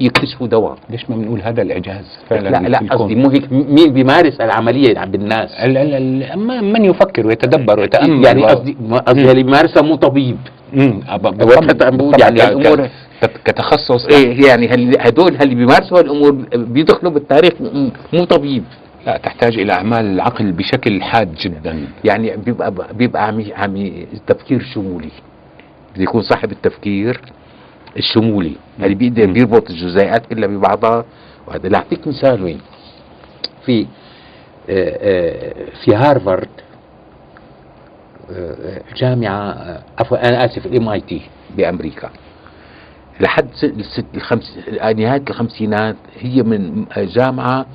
[0.00, 0.76] يكتشفوا دواء.
[0.90, 5.50] ليش ما بنقول هذا الإعجاز؟ فعلا لا لا؟ قصدي مو هيك مين بيمارس العملية بالناس
[5.64, 10.36] ال- ال- ال- ما- من يفكر ويتدبر ويتأمل يعني قصدي قصدي اللي بيمارسها مو طبيب؟
[10.72, 11.00] مم.
[11.08, 12.64] أب- وقت بالطبع- عم بقول بالطبع يعني
[13.22, 14.06] ك- كتخصص.
[14.06, 17.52] إيه يعني هل- هدول اللي بيمارسوا الأمور بيدخلوا بالتاريخ
[18.12, 18.64] مو طبيب.
[19.06, 21.86] لا تحتاج إلى أعمال العقل بشكل حاد جدا.
[22.04, 23.90] يعني بيبقى بيبقى عم عم
[24.26, 25.10] تفكير شمولي.
[25.94, 27.20] بده يكون صاحب التفكير
[27.96, 29.26] الشمولي اللي بيقدر.
[29.26, 31.04] بيربط الجزيئات كلها ببعضها
[31.46, 32.60] وهذا لاعطيك مثال وين؟
[33.66, 33.86] في
[34.70, 36.48] آه، آه، في هارفارد
[38.30, 41.22] آه، جامعة عفوا أنا آسف الام اي تي
[41.56, 42.10] بأمريكا.
[43.20, 44.58] لحد الست الخمس
[44.96, 47.66] نهاية الخمسينات هي من جامعة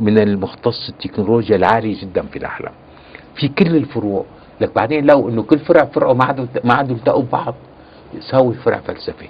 [0.00, 2.72] من المختص التكنولوجيا العالية جدا في العالم.
[3.34, 4.24] في كل الفروع
[4.60, 7.54] لك بعدين لو إنه كل فرع فرعه ما عادوا ما عادوا التقوا ببعض
[8.14, 9.28] يساوي فرع فلسفي.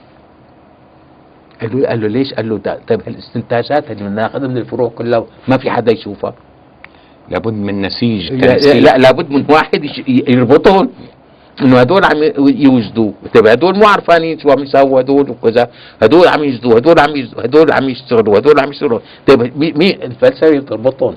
[1.60, 2.58] قال له قال له ليش؟ قال له
[2.88, 6.34] طيب هالاستنتاجات اللي بناخذها من الفروع كلها ما في حدا يشوفها.
[7.28, 8.56] لابد من نسيج لا.
[8.56, 10.90] لا لابد من واحد يربطهم.
[11.62, 15.70] إنه هدول عم يوجدوا طيب هدول مو عارفانين شو عم يساووا هدول وكذا.
[16.02, 19.00] هدول عم يجدوا هدول عم يجدوا هدول عم يشتغلوا هدول عم يشتغلوا.
[19.26, 21.14] طيب مي, مي الفلسفة بتربطهم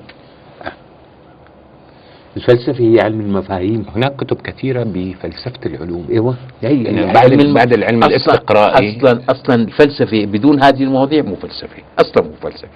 [2.36, 3.84] الفلسفة هي علم المفاهيم.
[3.96, 6.06] هناك كتب كثيرة بفلسفة العلوم.
[6.10, 8.98] إيوه هي يعني بعد بعد العلم أصلاً- الاستقرائي.
[8.98, 11.82] أصلا أصلا الفلسفه بدون هذه المواضيع مو فلسفة.
[11.98, 12.68] أصلا مو فلسفة.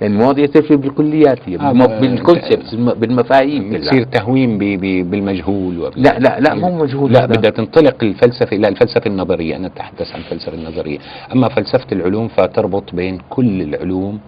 [0.00, 3.74] يعني المواضيع تفرق بالكليات هي آه، بالم- ب- بال concepts الم- بالمفاهيم.
[3.74, 7.26] يصير تهويم ب- ب- بالمجهول وب- لا لا لا مو مجهول لا.
[7.26, 9.56] بدها تنطلق الفلسفة لا الفلسفة النظرية.
[9.56, 10.98] أنا أتحدث عن الفلسفة النظرية.
[11.34, 14.18] أما فلسفة العلوم فتربط بين كل العلوم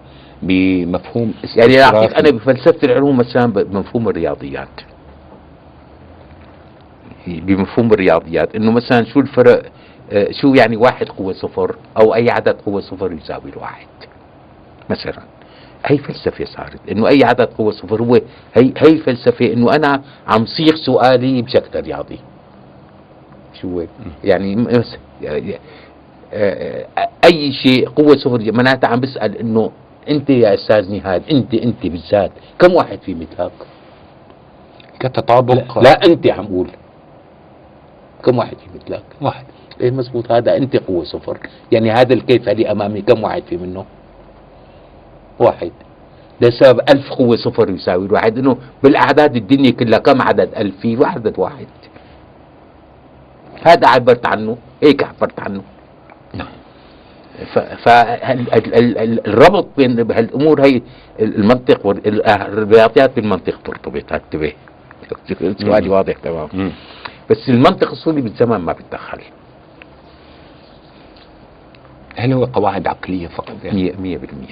[0.45, 2.13] بمفهوم يعني اعطيك.
[2.19, 4.81] أنا بفلسفة العلوم مثلا بمفهوم الرياضيات.
[7.27, 8.55] بمفهوم الرياضيات.
[8.55, 9.63] إنه مثلا شو الفرق
[10.11, 13.87] آه، شو يعني واحد قوة صفر أو أي عدد قوة صفر يساوي الواحد؟
[14.89, 15.19] مثلا.
[15.85, 16.79] هي فلسفة صارت.
[16.91, 18.15] إنه أي عدد قوة صفر هو
[18.55, 22.19] هي هي فلسفة إنه أنا عم صيغ سؤالي بشكل رياضي.
[23.61, 23.83] شو؟
[24.23, 25.55] يعني مس- يعني
[26.33, 29.71] آه، آه، أي شيء قوة صفر معناتها عم بسأل إنه
[30.09, 33.51] انت يا أستاذ نهاد انت انت بالذات كم واحد في مثلك؟
[34.99, 35.79] كتطابق.
[35.79, 36.69] لا انت عم قول.
[38.23, 39.45] كم واحد في مثلك؟ واحد.
[39.81, 41.37] إيه مزبوط هذا انت قوة صفر.
[41.71, 43.85] يعني هذا الكيف اللي أمامي كم واحد في منه؟
[45.39, 45.71] واحد.
[46.41, 50.97] ده سبب ألف قوة صفر يساوي الواحد إنه بالأعداد الدنيا كلها كم عدد؟ ألف في
[51.05, 51.67] عدد واحد.
[53.63, 55.61] هذا عبرت عنه؟ هيك عبرت عنه؟
[56.33, 56.47] نعم.
[57.83, 60.81] فالربط بين هالأمور هي
[61.19, 64.53] المنطق والرياضيات بالمنطق ترتبط انتبه
[65.59, 66.71] سؤالي واضح تمام.
[67.29, 69.19] بس المنطق الصولي بالزمن ما بيتدخل.
[72.15, 73.91] هل هو قواعد عقلية فقط؟ يعني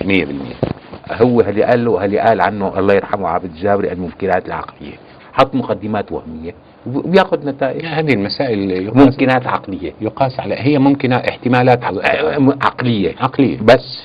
[0.01, 4.95] 100% 100% هو اللي قال له اللي قال عنه الله يرحمه عابد الجابري الممكنات العقلية.
[5.33, 6.53] حط مقدمات وهمية.
[6.87, 7.85] وبياخذ نتائج.
[7.85, 9.93] هذه المسائل يقاس, ممكنات عقلية.
[10.01, 13.15] يقاس على هي ممكنة احتمالات عق- عقلية.
[13.19, 13.59] عقلية.
[13.61, 14.03] بس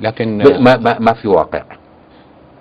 [0.00, 1.62] لكن ما ما, ما في واقع.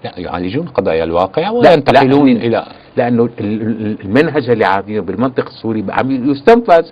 [0.04, 2.66] لا يعالجون قضايا الواقع وينتقلون لا، إلى
[2.98, 6.86] لأنه ال- ال- المنهج اللي عاملينه بالمنطق السوري عم يستنفذ.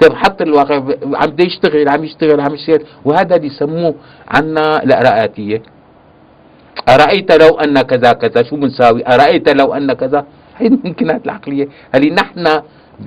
[0.00, 0.74] طيب حط الواقع
[1.14, 2.84] عم يشتغل عم يشتغل عم يشتغل.
[3.04, 3.94] وهذا اللي يسموه
[4.28, 5.62] عنا الاراء آتية
[6.88, 10.24] أرأيت لو أن كذا كذا؟ شو بنساوي؟ أرأيت لو أن كذا؟
[10.58, 11.68] هي الممكنات العقلية.
[11.94, 12.60] اللي نحن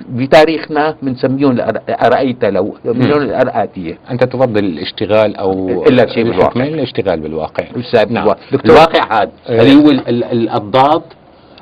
[0.08, 1.58] بتاريخنا بنسميهم
[1.88, 6.60] أرأيت لو بنسميهم الأراء آتية أنت تفضل الاشتغال أو إلا شيء بالواقع.
[6.74, 7.64] الاشتغال بالواقع.
[8.10, 8.24] نعم.
[8.64, 9.30] الواقع هذا.
[9.48, 11.02] اللي هو ال- ال- الأضداد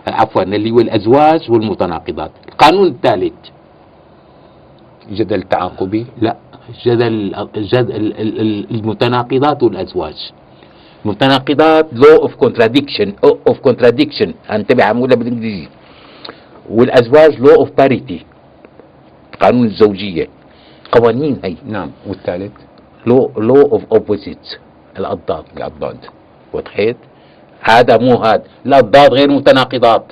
[0.07, 2.31] عفوا اللي هو الأزواج والمتناقضات.
[2.49, 3.33] القانون الثالث.
[5.13, 6.37] جدل تعاقبي؟ لا.
[6.87, 8.15] جدل جدل
[8.71, 10.31] المتناقضات والأزواج.
[11.07, 15.69] متناقضات law of contradiction of contradiction انتبه عمولها بالإنجليزي.
[16.71, 18.27] والأزواج law of parity
[19.41, 20.29] قانون الزوجية.
[20.93, 21.57] قوانين هي.
[21.67, 21.91] نعم.
[22.07, 22.53] والثالث؟
[23.07, 24.57] law law of opposites
[24.99, 25.45] الأضداد.
[25.57, 25.99] الأضداد.
[26.53, 26.97] وضحت
[27.61, 28.45] هذا مو هذا.
[28.67, 30.05] الأضداد غير متناقضات.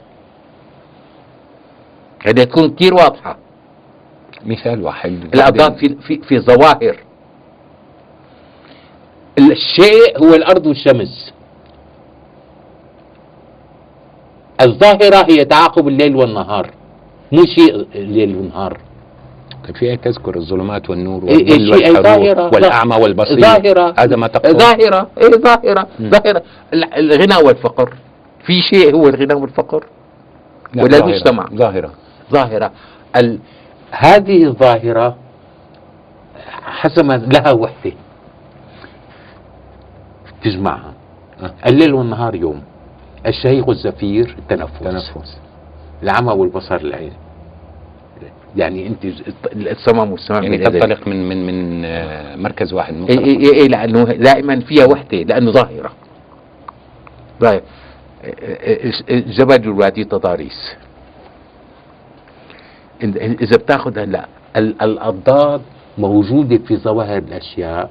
[2.27, 3.37] هذه تكون كثير واضحة.
[4.47, 5.11] مثال واحد.
[5.35, 7.04] الأضداد في في في ظواهر.
[9.39, 11.33] الشيء هو الأرض والشمس
[14.63, 16.71] الظاهرة هي تعاقب الليل والنهار
[17.33, 18.79] مو شيء الليل والنهار
[19.67, 22.51] طيب في آية تذكر الظلمات والنور إيه- إيه والظل أي ظاهرة.
[22.55, 23.95] والأعمى والبصير ظاهرة.
[23.99, 26.11] هذا ما تقول ظاهرة ظاهرة مم.
[26.11, 26.43] ظاهرة
[26.75, 27.95] ال- الغنى والفقر
[28.47, 29.85] في شيء هو الغنى والفقر
[30.75, 31.05] لا، ولا ظاهرة.
[31.11, 31.47] المجتمع.
[31.55, 31.91] ظاهرة
[32.33, 32.71] ظاهرة
[33.17, 33.39] ال
[33.91, 35.17] هذه الظاهرة
[36.65, 37.93] حسب ما لها وحدة
[40.45, 40.93] تجمعها.
[41.67, 42.63] الليل والنهار يوم.
[43.27, 45.39] الشهيق والزفير التنفس تنفس.
[46.03, 47.13] العمى والبصر العين.
[48.57, 49.05] يعني انت
[49.53, 52.95] الصمم والسمع يعني تنطلق من من من آه، مركز واحد.
[52.95, 55.91] مختلف إيه إيه إيه لأنه دائما فيها وحدة لأنه ظاهرة.
[57.41, 57.61] ظاهر
[59.11, 60.75] زبد الوادي تضاريس.
[63.03, 64.27] إذا بتاخذ هلا
[64.57, 65.61] ال- الأضداد
[65.99, 67.91] موجودة في ظواهر الأشياء.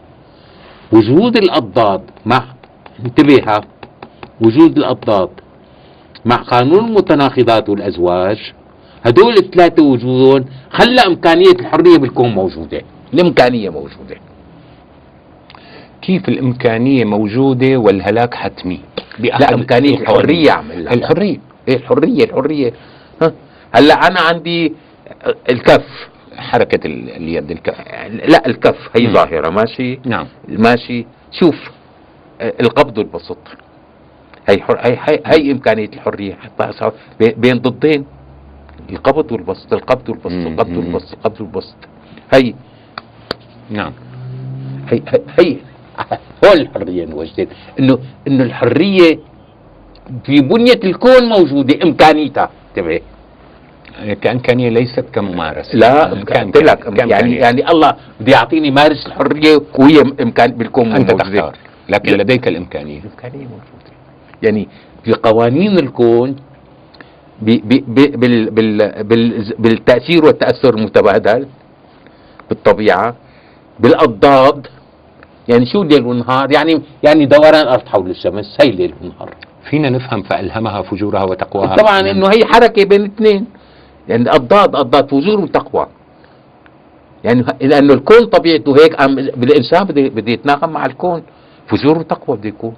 [0.93, 2.43] وجود الأضداد مع
[3.06, 3.62] انتبه.
[4.41, 5.29] وجود الأضداد
[6.25, 8.53] مع قانون المتناقضات والأزواج
[9.06, 12.82] هدول الثلاثة وجودهم خلى إمكانية الحرية بالكون موجودة.
[13.13, 14.15] الإمكانية موجودة.
[16.01, 18.79] كيف الإمكانية موجودة والهلاك حتمي؟
[19.19, 20.29] لا إمكانية القوانين.
[20.29, 20.93] الحرية أعمل لها.
[20.93, 22.73] الحرية الحرية.
[23.21, 23.34] ها؟
[23.75, 24.73] هلأ أنا عندي
[25.49, 26.10] الكف.
[26.38, 27.80] حركة ال- اليد الكف.
[28.32, 28.89] لا الكف.
[28.98, 29.13] هي.
[29.13, 29.50] ظاهرة.
[29.50, 30.28] ماشي؟ نعم.
[30.48, 31.06] ماشي.
[31.32, 31.56] شوف
[32.41, 33.38] آه، القبض والبسط.
[34.50, 34.78] هي حر...
[34.80, 36.34] هي, هي, هي إمكانية الحرية.
[36.36, 36.91] حتى
[37.38, 38.06] بين ضدين.
[38.89, 39.74] القبض والبسط.
[39.74, 40.32] القبض والبسط.
[40.32, 40.78] القبض.
[40.78, 41.13] والبسط.
[41.13, 41.76] القبض والبسط.
[42.34, 42.54] هي.
[43.69, 43.93] نعم.
[44.91, 45.58] هي هي, هي.
[46.46, 47.48] هو الحرية انوجدت
[47.80, 49.19] انه إنه الحرية
[50.26, 52.50] في بنية الكون موجودة إمكانيتها.
[52.69, 53.00] انتبه
[54.21, 56.99] كإمكانية ليست كممارسة لا كان قلت لك.
[57.12, 61.39] يعني يعني الله بده يعطيني مارس الحرية وهي إمكان بالكون أنت موجودة.
[61.39, 61.58] تختار
[61.89, 62.99] لكن لديك الإمكانية.
[62.99, 63.91] الإمكانية موجودة.
[64.41, 64.67] يعني
[65.03, 66.36] في قوانين الكون
[67.41, 71.47] بي بي بي بال بال بال بالتأثير والتأثر المتبادل
[72.49, 73.15] بالطبيعة
[73.79, 74.67] بالأضداد.
[75.47, 79.29] يعني شو الليل والنهار يعني يعني دوران الأرض حول الشمس هي الليل والنهار
[79.69, 81.75] فينا نفهم فألهمها فجورها وتقواها.
[81.75, 83.45] طبعا إنه هي حركة بين اثنين
[84.07, 85.87] يعني أضداد أضداد فجور وتقوى.
[87.23, 91.23] يعني ه- لأنه الكون طبيعته هيك أم بالإنسان بده بده يتناغم مع الكون
[91.67, 92.73] فجور وتقوى بده يكون.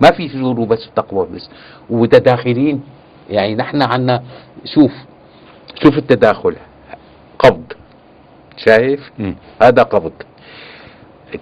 [0.00, 1.48] ما في فجور وبس تقوى بس.
[1.90, 2.80] ومتداخلين
[3.30, 4.22] يعني نحن عنا
[4.64, 4.92] شوف
[5.82, 6.56] شوف التداخل.
[7.38, 7.72] قبض.
[8.56, 9.36] شايف؟ مم.
[9.62, 10.12] هذا قبض.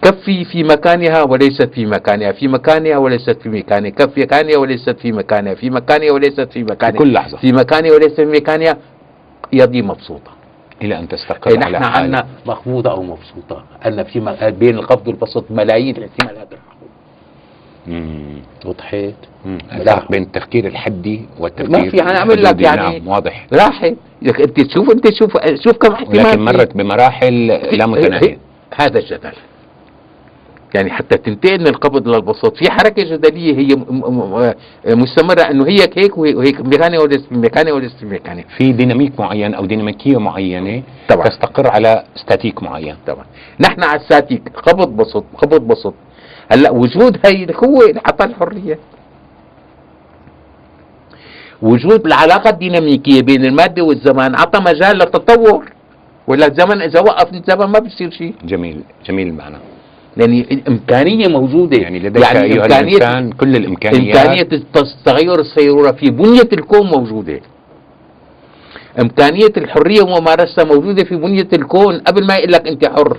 [0.03, 2.33] كفي في مكانها وليست في مكانها.
[2.33, 3.91] في مكانها وليست في مكانها.
[3.91, 5.55] كف مكانها وليست في مكانها.
[5.55, 7.39] في مكانها وليست في في مكانها كل لحظة.
[7.39, 8.77] في مكانها وليست في مكانها.
[9.53, 10.31] يدي مبسوطة.
[10.83, 13.65] إلى أن إيه تستقر على نحن حال عنا مخفوضة أو مبسوطة.
[13.87, 14.21] أن في
[14.59, 16.49] بين القبض والبسط ملايين الاحتمالات
[17.87, 18.43] مم.
[18.65, 19.59] وضحت مم.
[19.73, 19.77] لا.
[19.81, 22.65] الفرق بين التفكير الحدي والتفكير ما في، أنا أعمل لك الحدودي.
[22.65, 23.47] يعني- نعم واضح.
[23.53, 28.39] راحت لك انت تشوف أنت شوف شوف كم احتمال ولكن في- مرت بمراحل لا متناهية.
[28.75, 29.33] هذا الجدل.
[30.75, 34.55] يعني حتى تنتقل من القبض للبسط في حركة جدلية هي م- م- م-
[35.03, 36.61] مستمرة أنه هي هيك وهي- وهيك
[37.01, 41.27] وليست في مكانها وليست في مكانها في ديناميك معين أو ديناميكية معينة طبعا.
[41.27, 42.97] تستقر على ستاتيك معين.
[43.07, 43.25] طبعا.
[43.61, 45.95] نحن على الساتيك قبض بسط قبض بسط
[46.53, 48.79] هلأ وجود هي هو اللي عطى الحرية.
[51.63, 55.73] وجود العلاقة الديناميكية بين المادة والزمان عطى مجال للتطور.
[56.27, 58.35] ولا الزمن إذا وقف الزمن ما بصير شيء.
[58.45, 59.57] جميل جميل المعنى.
[60.17, 61.77] يعني الإمكانية موجودة.
[61.83, 64.17] يعني لديك يعني أيها إمكانية الإنسان كل الإمكانيات.
[64.17, 67.41] إمكانية التص- تغير السيرورة في بنية الكون موجودة.
[69.01, 71.99] إمكانية الحرية وممارستها موجودة في بنية الكون.
[71.99, 73.17] قبل ما يقول لك أنت حر.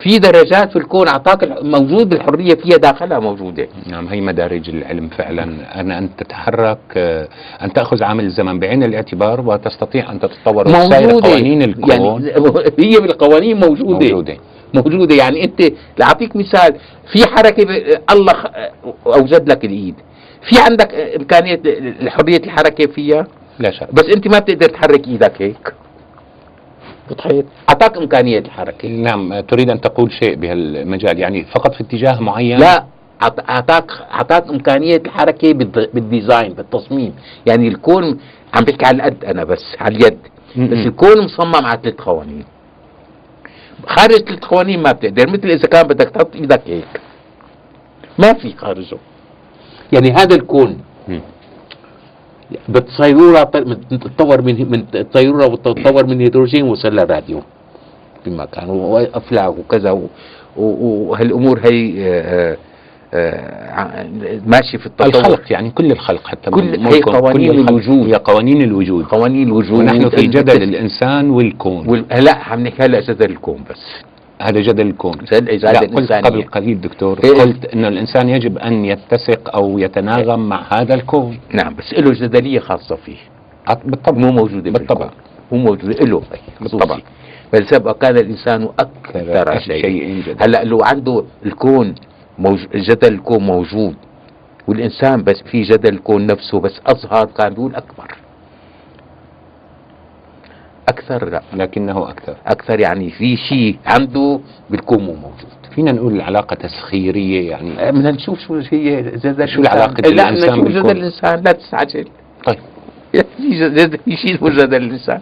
[0.00, 3.68] في درجات في الكون أعطاك الح- موجود الحرية فيها داخلها موجودة.
[3.86, 5.42] نعم هي مدارج العلم فعلا.
[5.80, 7.28] أن أن تتحرك آه،
[7.62, 11.28] أن تأخذ عامل الزمن بعين الاعتبار وتستطيع أن تتطور موجودة.
[11.28, 11.90] قوانين الكون.
[11.90, 12.32] يعني
[12.94, 13.92] هي بالقوانين موجودة.
[14.08, 14.36] موجودة.
[14.74, 15.14] موجودة.
[15.14, 15.62] يعني أنت
[15.98, 16.76] لأعطيك مثال
[17.12, 18.34] في حركة ب- الله
[19.06, 19.94] أوجد لك الإيد.
[20.48, 21.60] في عندك إمكانية
[22.08, 23.26] حرية الحركة فيها؟
[23.58, 23.88] لا شك.
[23.94, 25.72] بس أنت ما بتقدر تحرك إيدك هيك.
[27.10, 28.88] وضحت أعطاك إمكانية الحركة.
[28.88, 31.18] نعم تريد أن تقول شيء بهالمجال.
[31.18, 32.84] يعني فقط في اتجاه معين؟ لا
[33.48, 37.14] أعطاك أعطاك إمكانية الحركة بالد- بالديزاين بالتصميم.
[37.46, 38.18] يعني الكون
[38.54, 40.18] عم بحكي على القد أنا بس على اليد.
[40.56, 42.44] بس الكون مصمم على ثلاث قوانين.
[43.86, 47.00] خارج ثلاث قوانين ما بتقدر مثل إذا كان بدك تحط إيدك هيك.
[48.18, 48.96] ما في خارجه.
[49.92, 50.78] يعني هذا الكون
[52.50, 52.56] مم.
[52.68, 53.42] بالطيورة
[53.90, 57.42] تطور من من الطيورة بتتطور من هيدروجين وصل للراديوم
[58.26, 60.00] بما كان وافلاك وكذا
[60.56, 62.56] وهالامور هي آه،
[63.14, 64.06] آه،
[64.46, 65.08] ماشي في التطور.
[65.20, 68.06] الخلق يعني كل الخلق حتى كل- هي قوانين كل الوجود.
[68.08, 69.04] هي قوانين الوجود.
[69.04, 69.78] قوانين الوجود.
[69.78, 71.88] ونحن في جدل الإنسان والكون.
[71.88, 74.09] وال- لا عم نحكي هلا جدل الكون بس.
[74.40, 75.18] هذا جدل الكون.
[75.32, 76.22] اجاده قلت الإنسانية.
[76.22, 77.20] قبل قليل دكتور.
[77.24, 77.30] إيه.
[77.30, 81.38] قلت إن الإنسان يجب أن يتسق أو يتناغم مع هذا الكون.
[81.54, 83.16] نعم بس له جدلية خاصة فيه.
[83.84, 84.18] بالطبع.
[84.18, 85.10] مو موجودة بالطبع.
[85.52, 86.22] مو موجودة له
[86.60, 86.98] بالطبع.
[87.52, 90.36] فلسبب كان الإنسان أكثر شيء شيء جدل.
[90.42, 91.94] هلا لو عنده الكون
[92.38, 92.66] موج...
[92.74, 93.94] جدل الكون موجود
[94.68, 98.16] والإنسان بس في جدل الكون نفسه بس اصغر كان بيقول أكبر.
[100.90, 102.36] أكثر؟ لا لكنه أكثر.
[102.46, 105.60] أكثر يعني في شيء عنده بالكون مو موجود.
[105.74, 110.16] فينا نقول العلاقة تسخيرية يعني بدنا نشوف شو هي جدل شو العلاقة الإنسان.
[110.16, 112.08] لا نشوف؟ جدل الإنسان لا تستعجل.
[112.46, 112.58] طيب.
[114.04, 115.20] في شيء اسمه جدل الإنسان.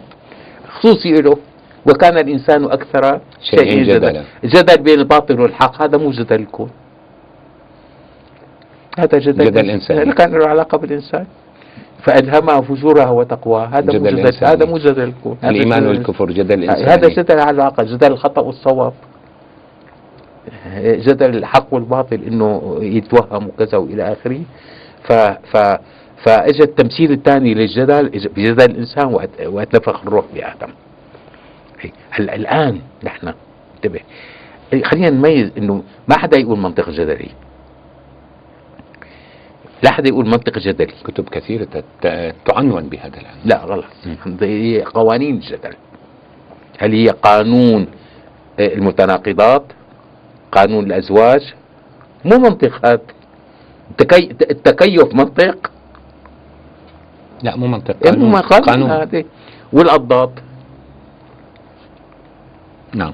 [0.69, 1.37] خصوصي له
[1.85, 4.23] وكان الإنسان أكثر شيء جدلا.
[4.43, 6.69] جدل بين الباطل والحق هذا مو جدل الكون.
[8.99, 9.81] هذا جدل جدل.
[9.91, 11.25] هذا كان له علاقة بالإنسان.
[12.03, 14.33] فالهمها فجورها وتقواها هذا مو جدل.
[14.43, 15.37] هذا مو جدل الكون.
[15.43, 16.83] جدل- والكفر جدل إنساني.
[16.85, 18.93] هذا جدل على العلاقه جدل الخطأ والصواب.
[20.77, 24.41] جدل الحق والباطل إنه يتوهم وكذا وإلى آخره.
[25.03, 25.13] ف
[25.53, 25.77] ف
[26.25, 30.73] فاجى التمثيل الثاني للجدل بجدل الإنسان وقت, وقت نفخ الروح بآدم.
[31.81, 31.91] هي.
[32.09, 33.33] هلا الآن نحن
[33.75, 33.99] انتبه.
[34.83, 37.29] خلينا نميز إنه ما حدا يقول منطق جدلي.
[39.83, 40.93] لا حدا يقول منطق جدلي.
[41.03, 43.85] كتب كثيرة تت- تعنون بهذا العنوان لا غلط.
[44.41, 45.73] هي قوانين الجدل.
[46.79, 47.87] هل هي قانون
[48.59, 49.63] آه، المتناقضات
[50.51, 51.53] قانون الأزواج؟
[52.25, 53.01] مو منطق هذا
[53.91, 54.31] التكي...
[54.51, 55.71] التكيف منطق؟
[57.43, 57.95] لا مو منطق.
[58.07, 58.89] قانون, قانون.
[58.91, 59.23] قانون
[59.73, 60.39] والأضداد؟
[62.95, 63.13] نعم.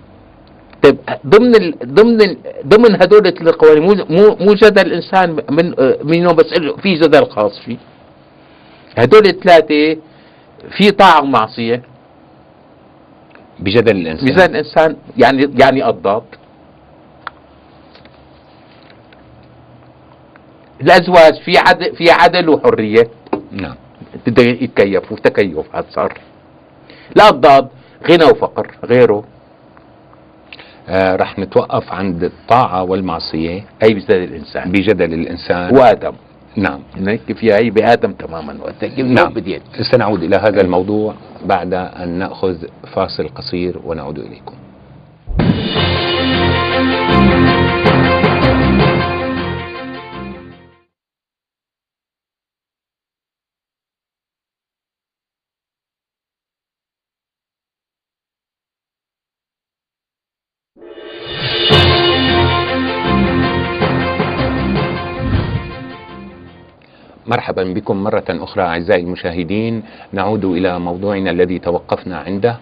[0.85, 1.75] طيب ضمن ال...
[1.85, 2.37] ضمن ال...
[2.67, 7.25] ضمن هدول القوانين مو مو مو جدل الإنسان من آه، منه بس له- في جدل
[7.25, 7.77] خاص فيه.
[8.97, 9.97] هدول الثلاثة
[10.77, 11.81] في طاعة ومعصية.
[13.59, 14.25] بجدل الإنسان.
[14.29, 16.23] ميزان الإنسان يعني يعني اضداد
[20.81, 23.07] الأزواج في عدل في عدل وحرية.
[23.51, 23.75] نعم.
[24.27, 26.17] بده يتكيف وتكيف هذا صار.
[27.15, 27.67] الاضداد
[28.09, 29.23] غنى وفقر غيره.
[30.89, 33.63] رح نتوقف عند الطاعة والمعصية.
[33.83, 34.71] هي بجدل الإنسان.
[34.71, 35.77] بجدل الإنسان.
[35.77, 36.13] وآدم.
[36.55, 36.79] نعم.
[37.07, 38.57] هيك فيها هي بآدم تماما.
[38.97, 39.33] نعم.
[39.33, 41.13] بديت سنعود إلى هذا الموضوع
[41.45, 42.55] بعد أن نأخذ
[42.93, 44.55] فاصل قصير ونعود إليكم.
[67.35, 69.83] مرحبا بكم مرة أخرى أعزائي المشاهدين.
[70.13, 72.57] نعود إلى موضوعنا الذي توقفنا عنده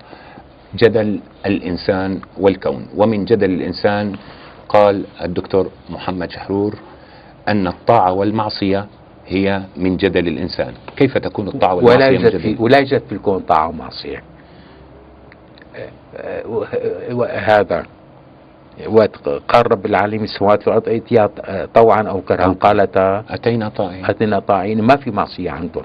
[0.75, 2.87] جدل الإنسان والكون.
[2.97, 4.15] ومن جدل الإنسان
[4.69, 6.73] قال الدكتور محمد شحرور
[7.47, 8.85] أن الطاعة والمعصية
[9.27, 10.73] هي من جدل الإنسان.
[10.97, 14.23] كيف تكون الطاعة ولا والمعصية من يوجد في ولا يوجد في الكون طاعة ومعصية.
[15.75, 16.65] آه، آه، و-
[17.11, 17.85] و- هذا
[18.87, 22.53] وقت قال رب العالمين السماوات والارض ائتيا آه، طوعا أو كرها.
[22.53, 24.05] قالتا أتينا طائعين.
[24.05, 25.83] اتنا طاعين ما في معصية عندهم.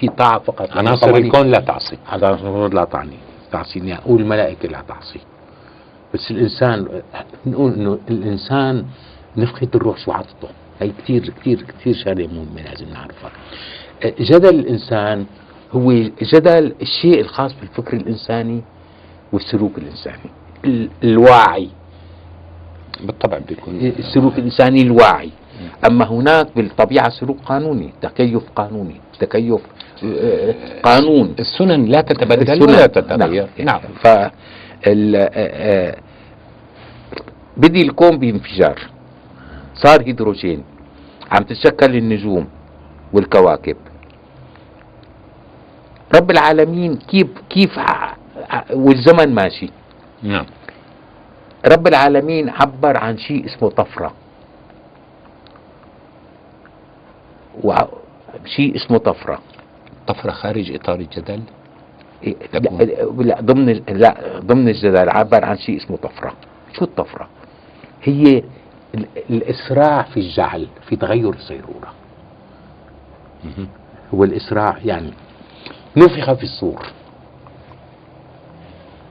[0.00, 0.76] في طاعة فقط.
[0.76, 1.26] عناصر قوانين.
[1.26, 1.98] الكون لا تعصي.
[2.08, 2.32] هذا
[2.72, 3.16] لا تعني.
[3.52, 5.20] تعصيني والملائكة لا تعصي.
[6.14, 7.02] بس الإنسان
[7.46, 8.84] نقول إنه الإنسان
[9.36, 10.48] نفخة الروح شو عطته
[10.80, 13.30] هي كثير كثير كثير شغلة مهمة لازم نعرفها.
[14.20, 15.26] جدل الإنسان
[15.72, 15.92] هو
[16.22, 18.62] جدل الشيء الخاص بالفكر الإنساني
[19.32, 20.16] والسلوك الإنساني.
[20.24, 20.39] ال-
[21.04, 21.68] الواعي
[23.00, 25.30] بالطبع بده يكون السلوك الانساني الواعي
[25.86, 29.60] أما هناك بالطبيعة سلوك قانوني تكيف قانوني تكيف
[30.04, 31.34] آه، قانون.
[31.38, 32.62] السنن لا تتبدل السنن.
[32.62, 33.48] ولا تتغير.
[33.58, 33.80] نعم.
[34.02, 34.06] ف
[34.86, 35.96] ال- آه، آه،
[37.56, 38.78] بدي الكون بانفجار.
[39.74, 40.64] صار هيدروجين.
[41.32, 42.46] عم تتشكل النجوم
[43.12, 43.76] والكواكب.
[46.16, 47.78] رب العالمين كيف كيف
[48.72, 49.70] والزمن ماشي.
[50.22, 50.46] نعم.
[51.66, 54.12] رب العالمين عبر عن شيء اسمه طفرة.
[57.62, 57.88] وع-
[58.44, 59.38] شيء اسمه طفرة.
[60.06, 61.42] طفرة خارج إطار الجدل؟
[62.22, 62.36] إيه،.
[62.52, 62.58] لا,
[63.22, 66.32] لا ضمن ال- لا ضمن الجدل عبر عن شيء اسمه طفرة.
[66.72, 67.28] شو الطفرة؟
[68.02, 68.42] هي
[68.94, 71.92] ال- الإسراع في الجعل في تغير الصيرورة.
[74.14, 75.10] هو الإسراع يعني
[75.96, 76.86] نفخ في الصور.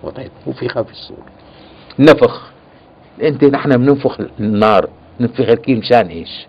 [0.03, 1.23] وطيب نفخ في الصور
[1.99, 2.51] نفخ.
[3.23, 4.89] أنت نحن بننفخ النار
[5.19, 6.47] ننفخ الكيل مشان إيش؟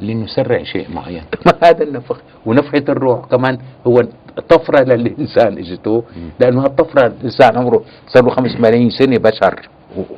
[0.00, 1.22] لنسرع شيء معين.
[1.46, 2.20] ما هذا النفخ.
[2.46, 4.02] ونفخة الروح كمان هو
[4.48, 6.04] طفرة للإنسان إجته
[6.40, 9.68] لأنه هالطفرة الإنسان عمره صار له خمس ملايين سنة بشر.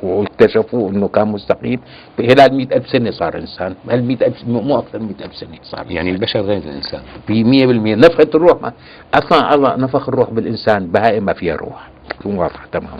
[0.03, 1.79] واكتشفوا إنه كان مستقيم
[2.17, 3.75] خلال مئة ألف سنة صار إنسان.
[3.89, 7.01] هل مئة ألف مو أكثر من مئة ألف سنة صار يعني البشر غير الإنسان.
[7.27, 7.95] في مية بالمية.
[7.95, 8.61] نفخة الروح.
[8.61, 8.73] ما
[9.13, 11.94] أصلا الله نفخ الروح بالإنسان بهائم ما فيها روح.
[12.09, 12.99] تكون واضحة تماما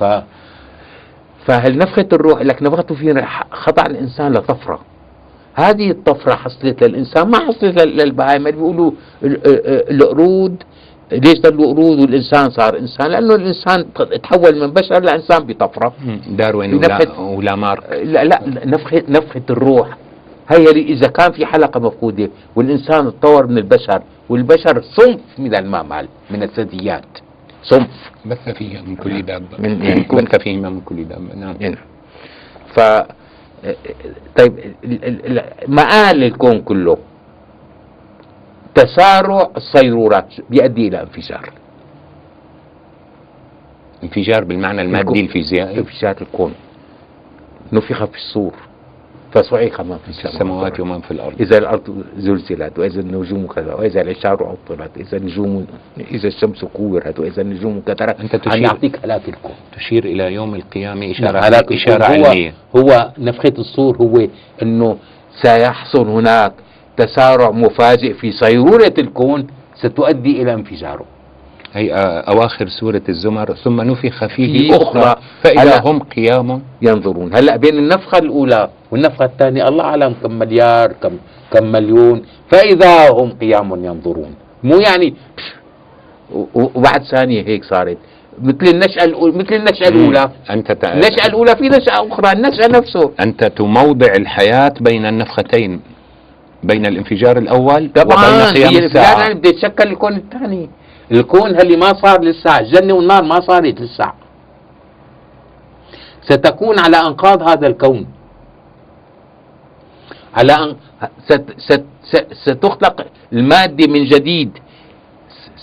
[0.00, 0.04] ف
[1.46, 4.80] فهل نفخة الروح لك نفخته في خضع الإنسان لطفرة؟
[5.54, 8.40] هذه الطفرة حصلت للإنسان ما حصلت لل- للبهائم.
[8.46, 8.90] اللي بيقولوا
[9.22, 10.62] ال- ال- القرود
[11.12, 15.92] ليش ضلوا قرود والإنسان صار إنسان؟ لأنه الإنسان ت- تحول من بشر لإنسان بطفرة.
[16.28, 17.92] داروين ولا, مارك.
[17.92, 19.96] لا لا نفخة نفخة الروح.
[20.48, 26.42] هي إذا كان في حلقة مفقودة والإنسان تطور من البشر والبشر صنف من المعمل من
[26.42, 27.04] الثدييات.
[27.62, 29.46] صنف بث فيها من كل دابة.
[29.58, 31.34] من- يعني كل- بث فيهما من كل دابة.
[31.34, 31.56] نعم.
[31.60, 31.76] يعني.
[32.74, 32.80] ف
[34.38, 35.04] طيب ال-
[35.38, 35.44] ال-
[35.74, 36.98] مآل الكون كله
[38.74, 41.50] تسارع الصيرورات بيؤدي إلى انفجار.
[44.02, 45.20] انفجار بالمعنى المادي.
[45.20, 45.78] الفيزيائي.
[45.78, 46.54] انفجار الكون.
[47.72, 48.54] نفخ في الصور.
[49.32, 51.40] فصعق من في السماوات ومن في الأرض.
[51.40, 55.66] إذا الأرض زلزلت وإذا النجوم كذا وإذا العشار عطلت إذا النجوم
[56.10, 58.20] إذا الشمس كورت وإذا النجوم كثرت.
[58.20, 59.54] أنت أن تشير يعطيك هلاك الكون.
[59.76, 62.04] تشير إلى يوم القيامة إشارة هلاك إشارة.
[62.04, 62.54] هو علمية.
[62.76, 64.26] هو نفخة الصور هو
[64.62, 64.96] أنه
[65.42, 66.52] سيحصل هناك
[66.96, 71.04] تسارع مفاجئ في صيرورة الكون ستؤدي إلى انفجاره.
[71.74, 71.92] هي
[72.28, 75.00] أواخر سورة الزمر ثم نفخ فيه في أخرى.
[75.02, 75.16] أخرى.
[75.42, 75.80] فإذا.
[75.84, 77.36] هم قيام ينظرون.
[77.36, 81.12] هلا بين النفخة الأولى والنفخة الثانية الله أعلم كم مليار كم
[81.52, 82.22] كم مليون.
[82.52, 84.34] فإذا هم قيام ينظرون.
[84.62, 85.14] مو يعني
[86.54, 87.98] وبعد ثانية هيك صارت.
[88.42, 90.30] مثل النشأة الأولى مثل النشأة الأولى.
[90.50, 93.12] أنت تع- النشأة الأولى في نشأة أخرى النشأة نفسه.
[93.20, 95.80] أنت تموضع الحياة بين النفختين
[96.62, 99.26] بين الانفجار الأول طبعا وبين قيام الساعة.
[99.26, 100.70] الانفجار بده يتشكل الكون الثاني.
[101.12, 104.12] الكون اللي ما صار لسه الجنة والنار ما صارت لسه
[106.22, 108.06] ستكون على أنقاض هذا الكون.
[110.34, 110.76] على أن...
[111.28, 114.50] ست ست ست ستخلق المادة من جديد.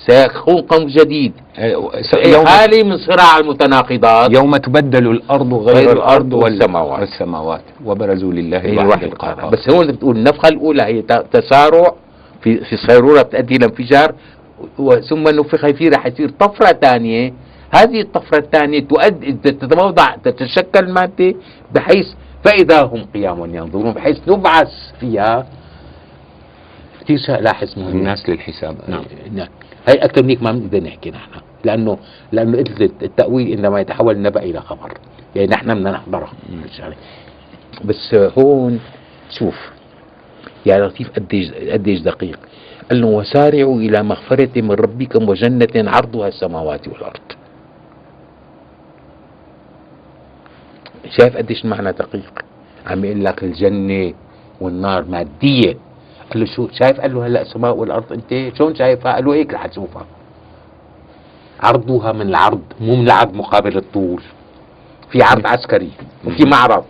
[0.07, 1.33] سيكون كون جديد.
[2.45, 4.35] خالي من صراع المتناقضات.
[4.35, 6.99] يوم تبدل الأرض غير, غير وال- والسماوات.
[6.99, 7.61] والسماوات.
[7.85, 11.93] وبرزوا لله الواحد القهار بس هون بتقول النفخة الأولى هي تسارع
[12.41, 14.13] في في صيرورة بتؤدي إلى انفجار
[15.09, 17.33] ثم نفخ فيه رح يصير طفرة ثانية.
[17.71, 21.33] هذه الطفرة الثانية تؤدي تتوضع تتشكل المادة
[21.75, 22.07] بحيث
[22.43, 25.47] فإذا هم قيام ينظرون بحيث نبعث فيها
[27.01, 27.87] كثير لاحظ مهم.
[27.87, 28.77] الناس للحساب.
[28.87, 29.03] نعم.
[29.31, 29.47] نعم.
[29.87, 31.31] هي أكثر من هيك ما بنقدر نحكي نحن.
[31.63, 31.97] لأنه
[32.31, 34.93] لأنه قلت التأويل إنما يتحول النبأ إلى خبر.
[35.35, 36.01] يعني نحن بدنا
[36.65, 36.95] الشغلة.
[37.85, 38.79] بس هون
[39.29, 39.55] شوف
[40.65, 42.39] يا لطيف قديش قديش دقيق.
[42.89, 47.27] قال له وسارعوا إلى مغفرة من ربكم وجنة عرضها السماوات والأرض.
[51.19, 52.45] شايف قديش المعنى دقيق؟
[52.87, 54.13] عم يقول لك الجنة
[54.61, 55.77] والنار مادية.
[56.31, 59.53] قال له شو شايف؟ قال له هلأ السماء والأرض أنت شلون شايفها؟ قال له هيك
[59.53, 60.05] رح تشوفها
[61.59, 64.21] عرضها من العرض مو من العرض مقابل الطول.
[65.11, 65.91] في عرض عسكري
[66.25, 66.85] وفي معرض.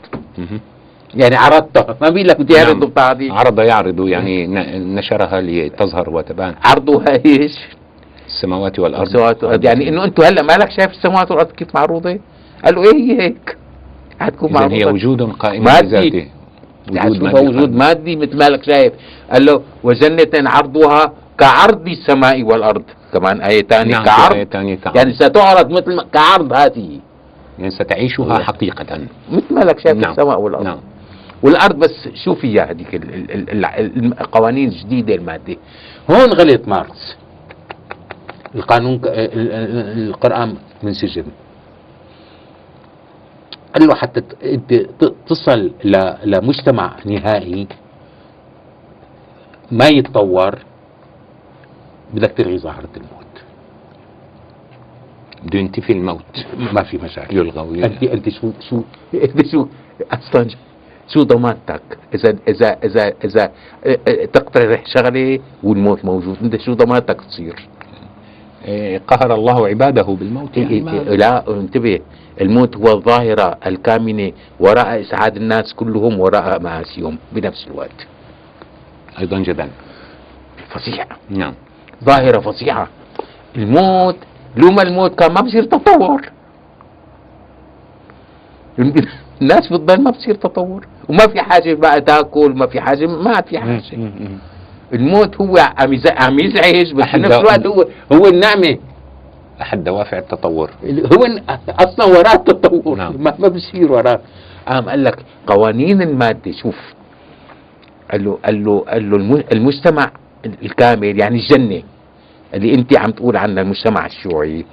[1.15, 2.65] يعني عرضتها ما بيقول لك بدي نعم.
[2.65, 6.55] اعرض البتاعة دي عرض يعرض يعني ن- نشرها لتظهر وتبان.
[6.65, 7.51] عرضها إيش؟
[8.27, 9.05] السماوات والأرض.
[9.07, 9.65] السماوات والأرض.
[9.65, 12.19] يعني إنه أنتم هلأ مالك شايف السماوات والأرض كيف معروضة؟
[12.65, 13.57] قال له إيه هي هيك؟
[14.19, 14.91] حتكون إذن هي معروضة.
[14.93, 15.87] وجود قائم مادي.
[15.87, 16.27] بذاته
[17.07, 17.75] وجود مادي وجود.
[17.75, 18.93] مادي مثل مالك شايف.
[19.31, 22.83] قال له وجنة عرضها كعرض السماء والأرض.
[23.13, 24.35] كمان آية ثانية نعم كعرض.
[24.35, 24.95] آية تعرض.
[24.97, 26.99] يعني ستعرض مثل ما كعرض هذه.
[27.59, 28.99] يعني ستعيشها حقيقة.
[29.31, 30.11] مثل مالك شايف نعم.
[30.11, 30.63] السماء والأرض.
[30.63, 30.77] نعم.
[31.43, 35.55] والأرض بس شو فيها هذيك ال- ال- ال- ال- القوانين الجديدة المادة؟
[36.11, 37.15] هون غلط ماركس.
[38.55, 41.25] القانون ك- ال- ال- القرآن من سجن
[43.75, 44.21] قال له حتى
[45.27, 45.71] تصل
[46.25, 47.67] لمجتمع نهائي
[49.71, 50.59] ما يتطور
[52.13, 53.33] بدك تلغي ظاهرة الموت.
[55.43, 56.45] بده ينتفي الموت.
[56.73, 57.37] ما في مشاكل.
[57.37, 57.85] يلغى.
[57.85, 58.81] انت أنت شو شو
[59.13, 59.67] أنت شو
[60.11, 60.47] أصلا
[61.13, 61.81] شو ضمانتك
[62.13, 63.51] اذا اذا اذا إذا
[63.85, 66.37] آه، آه، تقترح شغله والموت موجود.
[66.43, 67.67] أنت شو ضمانتك تصير.
[68.65, 70.91] إيه، قهر الله عباده بالموت إيه يعني.
[70.91, 71.99] إيه إيه لا انتبه.
[72.41, 78.07] الموت هو الظاهرة الكامنة وراء إسعاد الناس كلهم وراء مآسيهم بنفس الوقت.
[79.19, 79.69] أيضا جدل
[80.69, 81.53] فظيع نعم.
[82.03, 82.87] ظاهرة فظيعة.
[83.55, 84.17] الموت
[84.57, 86.21] لو ما الموت كان ما بصير تطور.
[89.41, 90.87] الناس بتضل ما بصير تطور.
[91.09, 93.81] وما في حاجة بقى تاكل ما في حاجة ما عاد في حاجة.
[94.93, 98.77] الموت هو عم عم يزعج بس أحد بنفس الوقت هو هو النعمة.
[99.61, 100.69] أحد دوافع التطور.
[100.85, 101.25] هو
[101.69, 102.97] أصلا وراه التطور.
[102.97, 103.13] نعم.
[103.19, 104.19] ما, ما بصير وراه
[104.67, 106.75] قام قال لك قوانين المادة شوف.
[108.11, 110.11] قال له قال له قال له الم- المجتمع
[110.45, 111.83] الكامل يعني الجنة
[112.53, 114.65] اللي أنت عم تقول عنها المجتمع الشيوعي.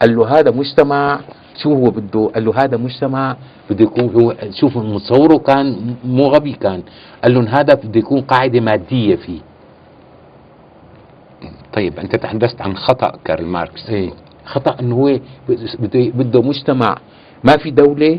[0.00, 1.20] قال له هذا مجتمع
[1.56, 3.36] شو هو بده قال له هذا مجتمع
[3.70, 6.82] بده يكون هو شوف متصوره كان مو غبي كان.
[7.22, 9.40] قال لهم هذا بده يكون قاعدة مادية فيه.
[11.72, 13.90] طيب أنت تحدثت عن خطأ كارل ماركس.
[13.90, 14.10] إيه
[14.44, 15.18] خطأ إنه هو
[15.78, 16.96] بده بده مجتمع.
[17.44, 18.18] ما في دولة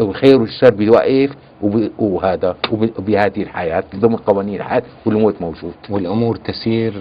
[0.00, 1.30] والخير والشر بيوقف
[1.98, 6.92] وهذا وب- وبهذه الحياة ضمن قوانين الحياة والموت موجود والامور تسير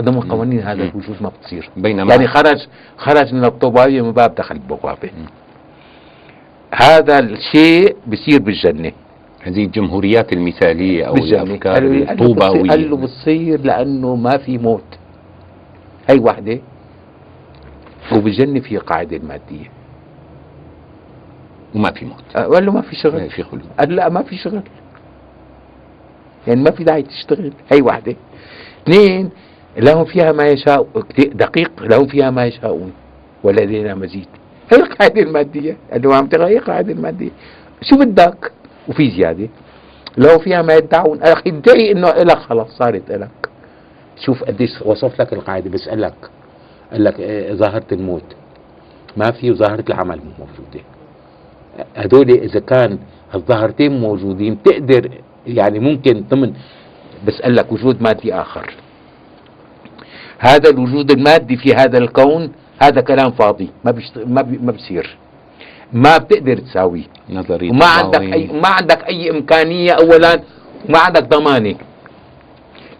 [0.00, 0.82] ضمن قوانين هذا.
[0.82, 5.10] الوجود ما بتصير بينما يعني خرج خرج من الطوباية من باب دخل البوابة
[6.74, 8.92] هذا الشيء بصير بالجنة
[9.42, 14.82] هذه الجمهوريات المثاليه أو بالجنة الافكار قال له- قال له بتصير- لأنه ما في موت
[16.10, 16.58] هي واحدة
[18.12, 19.70] وبالجنة في قاعدة المادية
[21.74, 22.36] وما في موت.
[22.36, 23.30] قال له ما في شغل.
[23.30, 23.64] في خلود.
[23.78, 24.62] قال لا ما في شغل.
[26.46, 27.52] يعني ما في داعي تشتغل.
[27.72, 28.16] هي واحدة
[28.82, 29.30] اثنين
[29.76, 30.86] لهم فيها ما يشاء
[31.18, 32.92] دقيق لهم فيها ما يشاءون.
[33.44, 34.28] ولدينا مزيد.
[34.72, 35.76] هي القاعدة المادية.
[35.92, 37.30] قال له عم تغير القاعدة المادية.
[37.82, 38.52] شو بدك؟
[38.88, 39.48] وفي زيادة.
[40.16, 41.22] لو فيها ما يدعون.
[41.22, 43.48] أخي ادعي إنه إلك خلاص صارت إلك.
[44.26, 46.30] شوف قديش وصف لك القاعدة بسألك.
[46.92, 48.24] قال لك إيه ظاهرة الموت.
[49.16, 50.84] ما في وظاهره العمل مو موجودة.
[51.96, 52.98] هدول إذا كان
[53.34, 55.10] الظاهرتين موجودين بتقدر
[55.46, 56.52] يعني ممكن ضمن
[57.26, 58.74] بس قال لك وجود مادي آخر.
[60.38, 64.18] هذا الوجود المادي في هذا الكون هذا كلام فاضي ما بيشت...
[64.18, 64.58] ما, بي...
[64.58, 65.16] ما بيصير.
[65.92, 68.20] ما بتقدر تساويه نظرية وما عندك.
[68.20, 70.40] اي ما عندك أي إمكانية اولا
[70.88, 71.74] وما عندك ضمانة.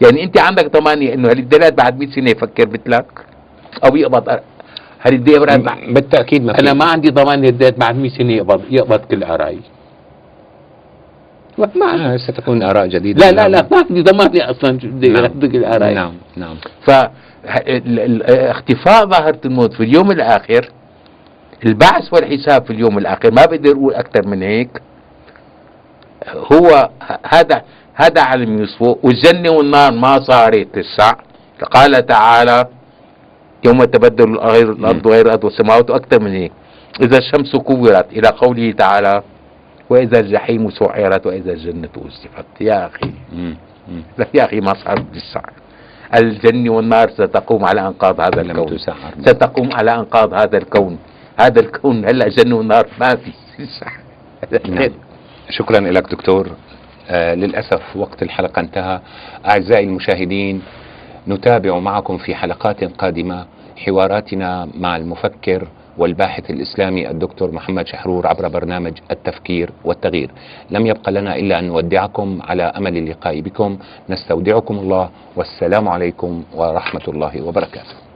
[0.01, 3.32] يعني أنت عندك ضمانة إنه هالدلال بعد 100 سنة يفكر مثلك؟
[3.85, 4.39] أو يقبض.
[5.01, 9.23] هالدلال بعد بالتأكيد ما أنا ما عندي ضمان هديت بعد 100 سنة يقبض يقبض كل
[9.23, 9.59] أراي.
[11.57, 13.29] ما ستكون آراء جديدة.
[13.29, 15.23] لا لا لا ما عندي ضمان أصلا بدي نعم.
[15.23, 15.93] ياخذ كل أراي.
[15.93, 16.55] نعم نعم.
[16.87, 16.91] ف
[18.49, 20.69] اختفاء ظاهرة الموت في اليوم الآخر
[21.65, 24.81] البعث والحساب في اليوم الآخر ما بقدر أقول أكثر من هيك.
[26.27, 26.89] هو
[27.25, 27.61] هذا
[27.93, 31.15] هذا علم يوسف والجنة والنار ما صارت لسه
[31.71, 32.67] قال تعالى
[33.65, 36.51] يوم تبدل الأرض غير الأرض والسماوات وأكثر من هيك
[37.01, 39.23] إذا الشمس كورت إلى قوله تعالى
[39.89, 42.61] وإذا الجحيم سعرت وإذا الجنة أزلفت.
[42.61, 42.89] يا
[43.33, 43.55] مم.
[43.87, 44.01] مم.
[44.17, 45.41] لا يا أخي ما صارت لسه
[46.15, 48.77] الجنة والنار ستقوم على أنقاض هذا الكون.
[49.25, 50.97] ستقوم على أنقاض هذا الكون.
[51.39, 53.31] هذا الكون هلا جنة ونار ما في.
[54.69, 54.91] نعم.
[55.49, 56.47] شكرا لك دكتور.
[57.09, 58.99] آه للأسف وقت الحلقة انتهى.
[59.45, 60.61] أعزائي المشاهدين
[61.27, 63.45] نتابع معكم في حلقات قادمة
[63.77, 65.67] حواراتنا مع المفكر
[65.97, 70.31] والباحث الإسلامي الدكتور محمد شحرور عبر برنامج التفكير والتغيير.
[70.71, 73.77] لم يبق لنا إلا أن نودعكم على أمل اللقاء بكم.
[74.09, 75.09] نستودعكم الله.
[75.35, 78.12] والسلام عليكم ورحمة الله وبركاته.